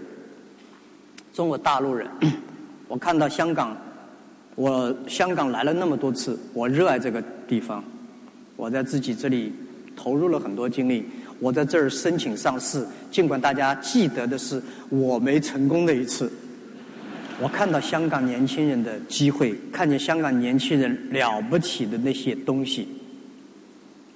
[1.40, 2.06] 中国大陆人，
[2.90, 3.74] 我看到香港，
[4.56, 7.82] 我香港来了那么多次，我热爱这个地方。
[8.58, 9.54] 我在自己这里
[9.96, 11.06] 投入了很多精力，
[11.40, 16.30] 我在这儿申请上市，尽管大家记得的是我没成功的一次。
[17.40, 22.86] 我看到香港年轻人的机会，看见香港年轻人了不起的那些东西，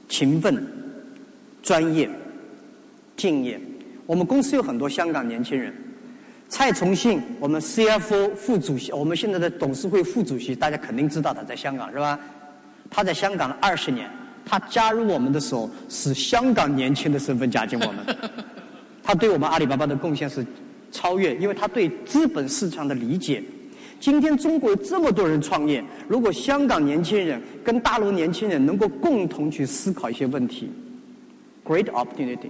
[0.10, 0.62] 勤奋、
[1.62, 2.10] 专业、
[3.16, 3.58] 敬业。
[4.06, 5.74] 我们公司有很多香港年轻人，
[6.54, 12.20] 蔡崇信，我们 CFO 副主席，我们现在的董事会副主席，大家肯定知道他在香港是吧？
[12.92, 14.08] 他在香港了二十年。
[14.46, 18.06] 他加入我们的时候是香港年轻的身份加进我们，
[19.02, 20.46] 他对我们阿里巴巴的贡献是
[20.92, 23.44] 超越，因为他对资本市场的理解。
[24.00, 30.70] 今天中国有这么多人创业，如果香港年轻人跟大陆年轻人能够共同去思考一些问题
[31.66, 32.50] ，great opportunity。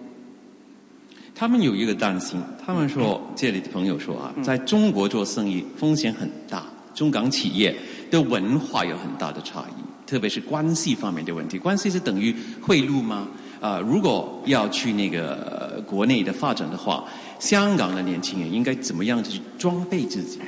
[1.35, 6.63] 他们有一个担心，他们说这里的朋友说啊，在中国做生意风险很大，
[6.93, 7.75] 中港企业
[8.11, 9.83] 的文化有很大的差异。
[10.05, 13.27] 特别是关系方面的问题，关系是等于贿赂吗？
[13.59, 17.05] 啊，如果要去那个国内的发展的话，
[17.39, 20.39] 香港的年轻人应该怎么样去装备自己？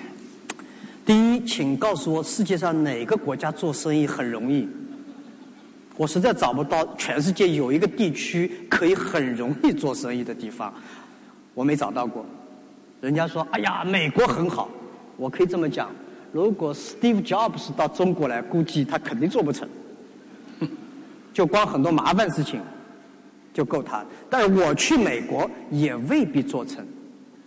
[1.03, 4.67] 第一，请告诉我世界上哪个国家做生意很容易？
[5.97, 10.73] 我实在找不到全世界有一个地区可以很容易做生意的地方，
[11.53, 12.25] 我没找到过。
[13.01, 14.69] 人家说：“哎呀，美国很好。”
[15.17, 15.89] 我可以这么讲。
[16.33, 19.65] 如果 Steve Jobs 到中国来，估计他肯定做不成，
[21.33, 22.59] 就光很多麻烦事情
[23.53, 24.03] 就够他。
[24.29, 26.85] 但是我去美国也未必做成，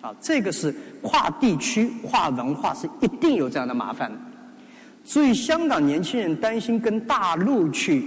[0.01, 4.11] 啊，这个是跨地区、跨文化是一定有这样的麻烦。
[5.05, 8.07] 所以香港年轻人担心跟大陆去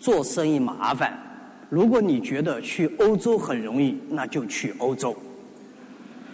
[0.00, 1.16] 做生意麻烦。
[1.68, 5.14] 如果你觉得去欧洲很容易，那就去欧洲；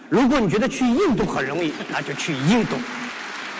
[0.09, 2.75] 如果你觉得去印度很容易，那就去印度。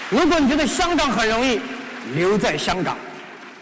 [0.09, 1.59] 如果你觉得香港很容易，
[2.15, 2.97] 留在香港，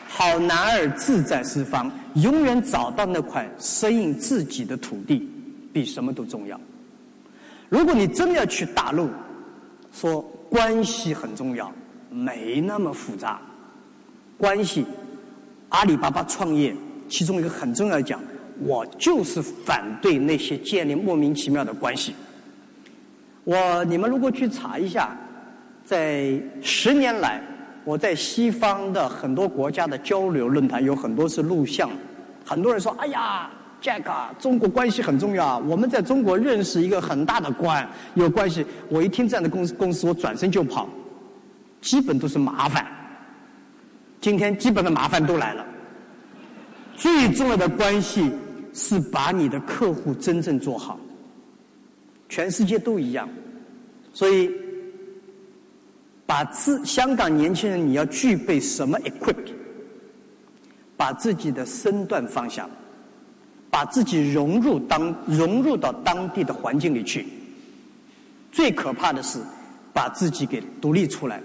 [0.07, 5.27] 好男儿志在四方，永远找到那块适应自己的土地，
[5.73, 6.57] 比什么都重要。
[7.67, 9.09] 如果你真的要去大陆，
[9.91, 11.69] 说关系很重要，
[12.11, 13.41] 没那么复杂。
[14.37, 14.85] 关系，
[15.75, 16.73] 阿里巴巴创业，
[17.09, 18.17] 其中一个很重要的讲，
[18.59, 22.15] 我就是反对那些建立莫名其妙的关系。
[23.43, 25.15] 我你们如果去查一下。
[25.87, 27.39] 在十年来，
[27.83, 31.91] 我在西方的很多国家的交流论坛有很多是录像，
[32.43, 34.01] 很多人说：“哎呀，Jack，
[34.39, 40.89] 中国关系很重要，我们在中国认识一个很大的官，有关系。”我一听这样的公司公司，我转身就跑，
[41.81, 42.87] 基本都是麻烦。
[44.25, 45.63] 今天基本的麻烦都来了，
[46.97, 48.31] 最重要的关系
[48.73, 50.99] 是把你的客户真正做好，
[52.27, 53.29] 全世界都一样，
[54.13, 54.49] 所以。
[56.25, 59.35] 把自香港年轻人，你要具备什么 equip？
[60.97, 62.67] 把自己的身段放下，
[63.69, 67.27] 把自己融入当融入到当地的环境里去。
[68.51, 69.37] 最可怕的是
[69.93, 71.39] 把自己给独立出来。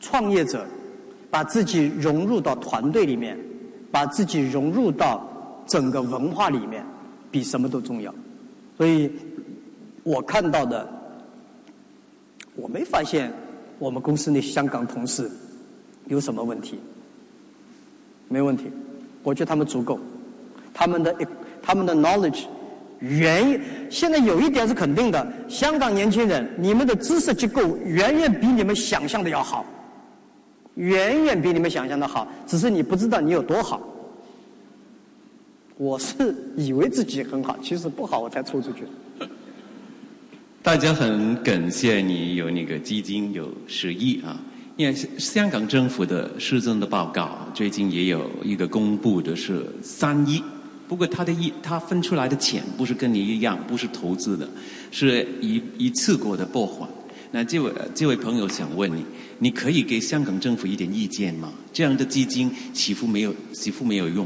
[0.00, 0.66] 创业者
[1.34, 3.36] 把自己融入到团队里面，
[3.90, 5.26] 把自己融入到
[5.66, 6.86] 整个文化里面，
[7.28, 8.14] 比什么都重要。
[8.76, 9.10] 所以
[10.04, 10.88] 我看到的，
[12.54, 13.32] 我没发现
[13.80, 15.28] 我们公司那香港同事
[16.06, 16.78] 有什么问题，
[18.28, 18.70] 没问题，
[19.24, 19.98] 我觉得他们足够，
[20.72, 21.16] 他们的
[21.60, 22.44] 他们的 knowledge
[23.00, 23.60] 远
[23.90, 29.66] 现在有一点是肯定的，香港年轻人，你们的知识结构远远比你们想象的要好，
[30.76, 33.80] 远远比你们想象的好，只是你不知道你有多好。
[35.76, 38.84] 我是以为自己很好，其实不好，我才抽出去。
[40.62, 44.40] 大家很感谢你有那个基金有十亿啊，
[44.76, 50.42] 因为香港政府的市政的报告最近也有一个公布的是三亿，
[50.88, 54.48] 不过他的一他分出来的钱不是跟你一样，不是投资的，
[54.90, 56.88] 是一一次过的拨款。
[57.34, 59.04] 那这位这位朋友想问你，
[59.40, 61.52] 你可以给香港政府一点意见吗？
[61.72, 64.24] 这样的基金几乎没有几乎没有用，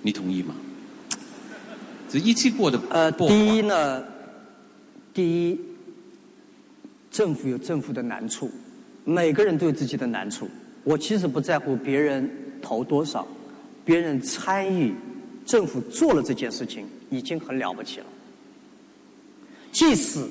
[0.00, 0.54] 你同意吗？
[2.08, 4.02] 这一次过的呃，第一呢，
[5.12, 5.60] 第一，
[7.10, 8.50] 政府有政府的难处，
[9.04, 10.48] 每个人都有自己的难处。
[10.84, 12.26] 我其实不在乎别人
[12.62, 13.28] 投多少，
[13.84, 14.94] 别人参与，
[15.44, 18.06] 政府做了这件事情已经很了不起了。
[19.70, 20.26] 即使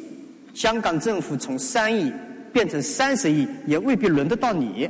[0.58, 2.12] 香港政府从三亿
[2.52, 4.90] 变成三十亿，也未必轮得到你。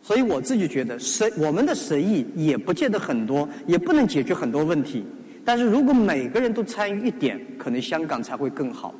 [0.00, 5.04] 所以我自己觉得，十我们的十亿也不见得很多，也不能解决很多问题。
[5.44, 8.94] 但是如果每个人都参与一点，可能香港才会更好。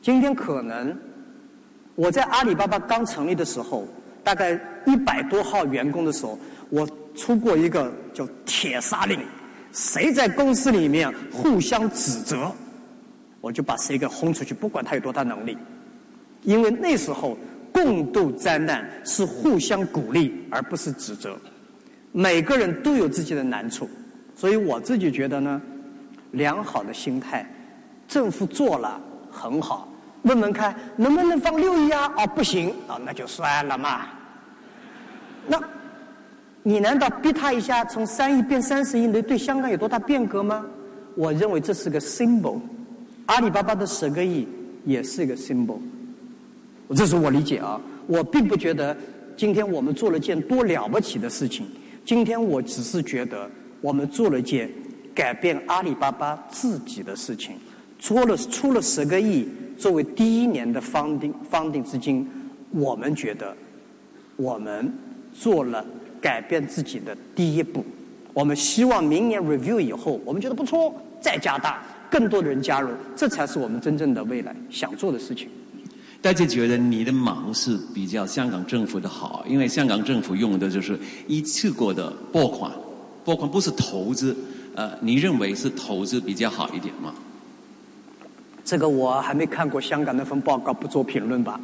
[0.00, 0.98] 今天可能
[1.94, 3.86] 我在阿里巴巴刚成立的时候，
[4.22, 6.38] 大概一百多号员工的时候，
[6.70, 9.20] 我出过一个叫铁砂令，
[9.70, 12.50] 谁在公司里面互相指责，
[13.44, 15.58] 我就把谁给轰出去，不管他有多大能力，
[16.42, 17.36] 因为那时候。
[17.74, 21.36] 共度灾难是互相鼓励，而不是指责。
[22.12, 23.90] 每个人都有自己的难处，
[24.36, 25.60] 所以我自己觉得呢，
[26.30, 27.44] 良好的心态，
[28.06, 29.88] 政府做了很好。
[30.22, 32.06] 问问看能不能放六亿啊？
[32.16, 34.02] 哦，不行啊，那就算了嘛。
[35.48, 35.60] 那，
[36.62, 40.64] 你难道逼他一下从三亿变三十亿，能对香港有多大变革吗？
[41.16, 42.60] 我认为这是个 symbol。
[43.26, 44.46] 阿里巴巴的十个亿
[44.84, 45.78] 也是一个 symbol。
[46.94, 48.96] 这是我理解啊，我并不觉得
[49.36, 51.66] 今天我们做了件多了不起的事情。
[52.04, 53.50] 今天我只是觉得
[53.80, 54.70] 我们做了件
[55.14, 57.56] 改变阿里巴巴自己的事情，
[57.98, 59.48] 出了出了十个亿
[59.78, 62.28] 作为第一年的方定方定资金，
[62.72, 63.56] 我们觉得
[64.36, 64.92] 我们
[65.32, 65.82] 做了
[66.20, 67.82] 改变自己的第一步。
[68.34, 71.82] 我们希望明年 review 以后，我们觉得不错，再加大，
[72.14, 75.48] 更多的人加入，这才是我们真正的未来想做的事情。
[76.22, 80.96] 大家觉得你的忙是比较香港政府的好，因为香港政府用的就是
[81.26, 82.70] 一次过的拨款，
[83.24, 84.36] 拨款不是投资，
[84.76, 87.12] 呃，你认为是投资比较好一点吗？
[88.64, 91.60] 这个我还没看过香港那份报告，不做评论吧。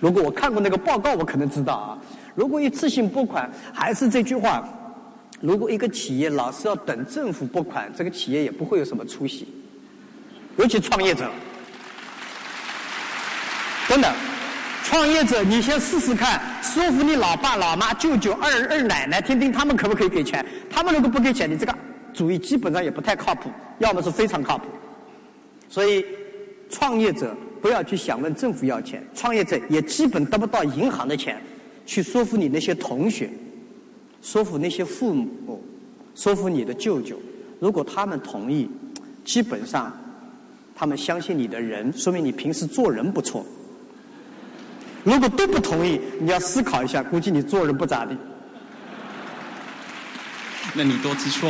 [0.00, 1.98] 如果我看过那个报告，我可能知道啊。
[2.34, 4.68] 如果一次性拨款，还是这句话，
[5.40, 9.48] 如果一个企业老是要等政府拨款，这个企业也不会有什么出息，
[10.56, 11.30] 尤其创业者。
[13.88, 14.14] 真的，
[14.84, 20.44] 创业者，你先试试看，说服你老爸、老妈、舅舅、二二奶奶，听听他们可不可以给钱。
[20.70, 21.74] 他们如果不给钱，你这个
[22.14, 24.66] 主意基本上也不太靠谱，要么是非常靠谱。
[25.68, 26.04] 所以，
[26.70, 31.42] 创业者不要去想问政府要钱，创业者也基本得不到银行的钱，
[31.84, 33.28] 去说服你那些同学，
[34.22, 35.62] 说服那些父母，
[36.14, 37.20] 说服你的舅舅。
[37.60, 38.70] 如果他们同意，
[39.24, 39.94] 基本上
[40.82, 43.46] 他们相信你的人，说明你平时做人不错。
[45.04, 48.16] 如果都不同意，你要思考一下，估计你做人不咋地。
[50.74, 51.48] 那你多次说，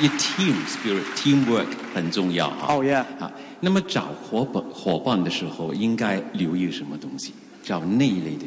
[0.00, 2.66] 一 team spirit，teamwork 很重要啊。
[2.68, 2.94] 哦耶！
[3.18, 7.34] 啊，那么找伙伴伙伴的时候，应该留意什么东西？
[7.64, 8.46] 找那一类的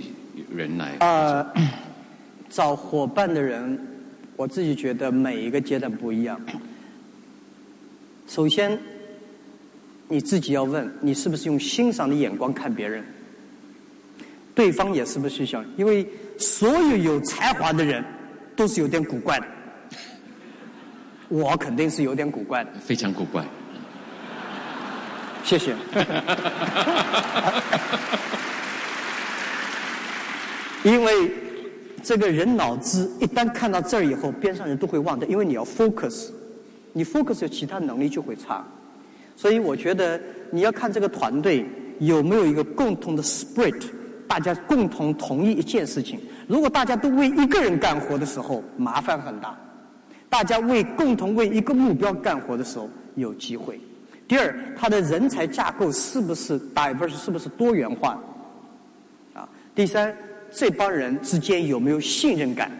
[0.49, 0.95] 人来。
[1.01, 1.45] 呃，
[2.49, 3.77] 找伙伴的人，
[4.37, 6.39] 我自己觉得每一个阶段不一样。
[8.25, 8.79] 首先，
[10.07, 13.03] 你自己要问，你是不是用欣赏的眼光看别人？
[14.55, 15.65] 对方也是不是想？
[15.77, 18.05] 因为所有有才华的人
[18.55, 19.47] 都是有点古怪的，
[21.27, 23.43] 我肯定是有点古怪的，非常古怪。
[25.43, 25.75] 谢谢。
[30.83, 31.31] 因为
[32.03, 36.29] 这个人脑子一旦看到这儿以后，边上人都会忘掉，因为你要 focus，
[36.91, 38.63] 你 focus 有其他能力就会差，
[39.35, 40.19] 所以我觉得
[40.51, 41.65] 你要看这个团队
[41.99, 43.83] 有没有一个共同的 spirit。
[44.25, 49.55] 大家共同同意一件事情，如果大家都为一个人干活的时候，麻烦很大；
[50.27, 53.79] 大家为共同为一个目标干活的时候，有机会。
[54.27, 58.19] 第二，他的人才架构是不是 diverse，是不是多元化？
[59.35, 60.15] 啊，第三，
[60.49, 62.71] 这帮人之间有没有信任感？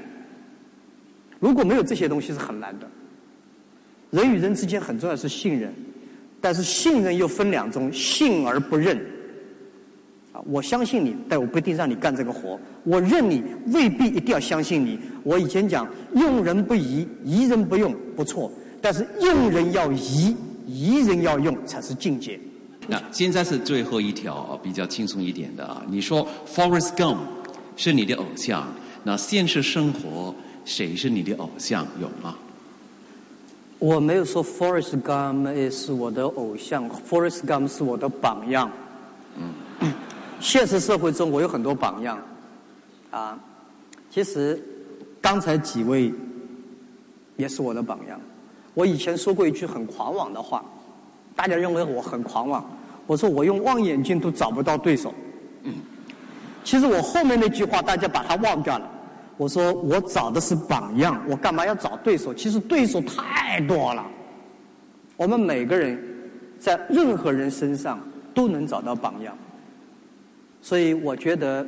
[1.40, 2.90] 如果没有这些东西是很难的。
[4.10, 5.72] 人与人之间很重要是信任，
[6.44, 8.98] 但是信任又分两种：信而不认。
[10.34, 15.00] 啊，我相信你，但我不一定让你干这个活；我认你，未必一定要相信你。
[15.24, 20.36] 我以前讲，用人不疑，疑人不用，不错；但是用人要疑，
[20.68, 22.38] 疑人要用，才是境界。
[22.88, 27.20] 那现在是最后一条比较轻松一点的啊，你说 Forest Gump
[27.78, 28.68] 是你的偶像，
[29.06, 30.36] 那现实生活
[30.66, 31.88] 谁是你的偶像？
[32.02, 32.36] 有吗？
[33.84, 38.72] 我没有说 Forrest Gump 是我的偶像，Forrest Gump 是我的榜样。
[39.36, 39.94] 嗯，
[40.40, 42.18] 现实社会中我有很多榜样，
[43.12, 43.38] 啊，
[44.10, 44.58] 其实
[45.22, 46.14] 刚才几位
[47.36, 48.18] 也是我的榜样。
[48.74, 50.64] 我以前说过一句很狂妄的话，
[51.36, 52.66] 大家认为我很狂妄。
[53.06, 55.14] 我说我用望远镜都找不到对手。
[55.64, 55.74] 嗯，
[56.64, 58.90] 其实我后面那句话大家把它忘掉了。
[59.38, 62.34] 我说我找的是榜样，我干嘛要找对手？
[62.34, 64.06] 其实对手太多了。
[65.18, 65.98] 我们每个人
[66.60, 68.00] 在任何人身上
[68.34, 69.38] 都能找到榜样，
[70.62, 71.66] 所以我觉得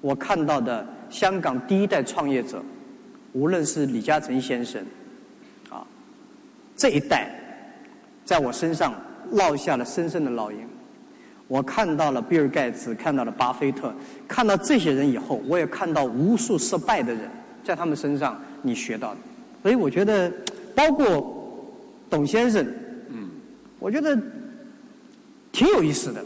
[0.00, 2.62] 我看到的香港第一代创业者，
[3.32, 4.82] 无论是李嘉诚先生，
[5.68, 5.86] 啊，
[6.76, 7.30] 这一代
[8.24, 8.94] 在我身上
[9.32, 10.58] 烙下了深深的烙印。
[11.50, 13.92] 我看到了比尔盖茨，看到了巴菲特，
[14.28, 17.28] 看到这些人以后，我也看到无数失败的人，
[17.64, 19.16] 在他们身上你学到的，
[19.60, 20.32] 所以我觉得，
[20.76, 21.66] 包括
[22.08, 22.64] 董先生，
[23.08, 23.28] 嗯，
[23.80, 24.16] 我觉得
[25.50, 26.24] 挺有意思的。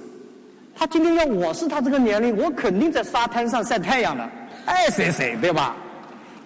[0.75, 4.31] 他今天要我是他这个年龄，我肯定在沙滩上晒太阳了，
[4.67, 5.75] 爱谁谁，对吧？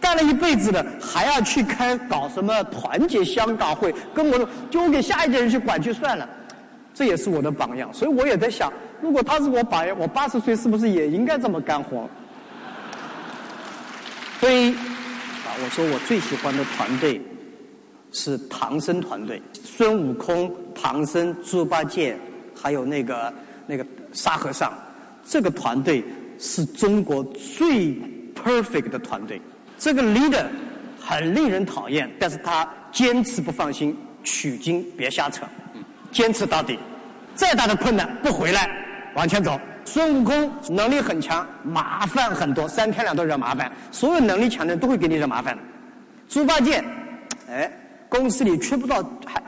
[0.01, 6.29] 干了一辈子的，还要去开搞什么团结香港会，跟我丢给下一届人去管去算了。
[6.99, 12.11] 这也是我的榜样，所以我也在想，如果他是我榜样，我八十岁是不是也应该这么干活？
[14.41, 17.23] 所以啊，我说我最喜欢的团队
[18.11, 22.19] 是唐僧团队，孙悟空、唐僧、猪八戒，
[22.53, 23.33] 还有那个
[23.65, 24.73] 那个沙和尚，
[25.25, 26.03] 这个团队
[26.37, 27.95] 是中国最
[28.35, 29.41] perfect 的团队。
[29.79, 30.47] 这个 leader
[30.99, 35.47] 很令人讨厌，但是他坚持不放心，取经别瞎扯。
[36.19, 36.77] 坚持到底，
[37.37, 38.69] 再大的困难不回来，
[39.15, 39.57] 往前走。
[39.85, 43.71] 孙悟空能力很强，麻烦很多，三天两头惹麻烦。
[43.93, 45.57] 所有能力强的人都会给你惹麻烦。
[46.29, 46.83] 猪八戒，
[47.49, 47.71] 哎，
[48.09, 49.41] 公司里缺不到，还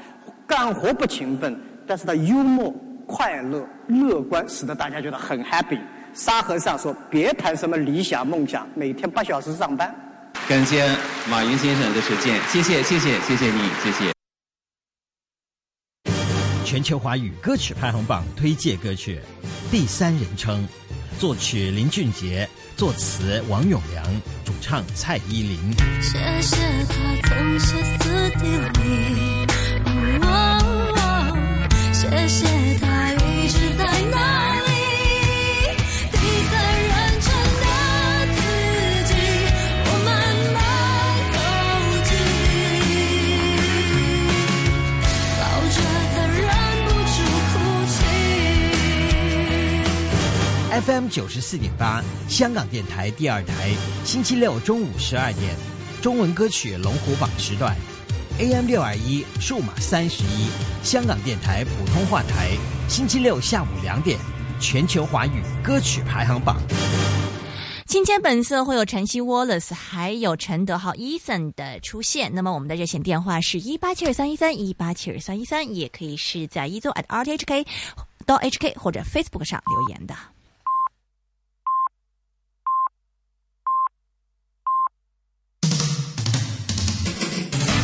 [0.46, 2.72] 干活不勤奋，但是他幽默、
[3.04, 5.80] 快乐、乐观，使得大家觉得很 happy。
[6.14, 9.92] 沙和尚说：“别谈什么理想梦想，每天八小时上班。”
[10.48, 10.88] 感谢
[11.28, 14.19] 马云先生的实践，谢谢谢谢谢谢你，谢谢。
[16.70, 19.20] 全球华语歌曲排行榜推荐歌曲，
[19.72, 20.64] 第三人称，
[21.18, 24.06] 作曲林俊杰，作词王永良，
[24.44, 25.58] 主唱蔡依林。
[26.00, 26.56] 谢谢
[30.20, 30.49] 他，
[50.70, 55.52] FM 九十四点八，香港电台第二台，星期六中午十二点，
[56.00, 57.76] 中文歌曲龙虎榜时段
[58.38, 60.48] ；AM 六二一，数码三十一，
[60.84, 62.56] 香港电台普通话台，
[62.88, 64.16] 星期六下午两点，
[64.60, 66.56] 全球华语歌曲排行榜。
[67.84, 72.32] 今天本色会有晨曦 Wallace，还有陈德浩 Ethan 的出现。
[72.32, 77.66] 那么我们的热线电话是一八七二三一三一八七二三一三，也可以是在一周 at rthk
[78.24, 80.14] 到 hk 或者 Facebook 上留言的。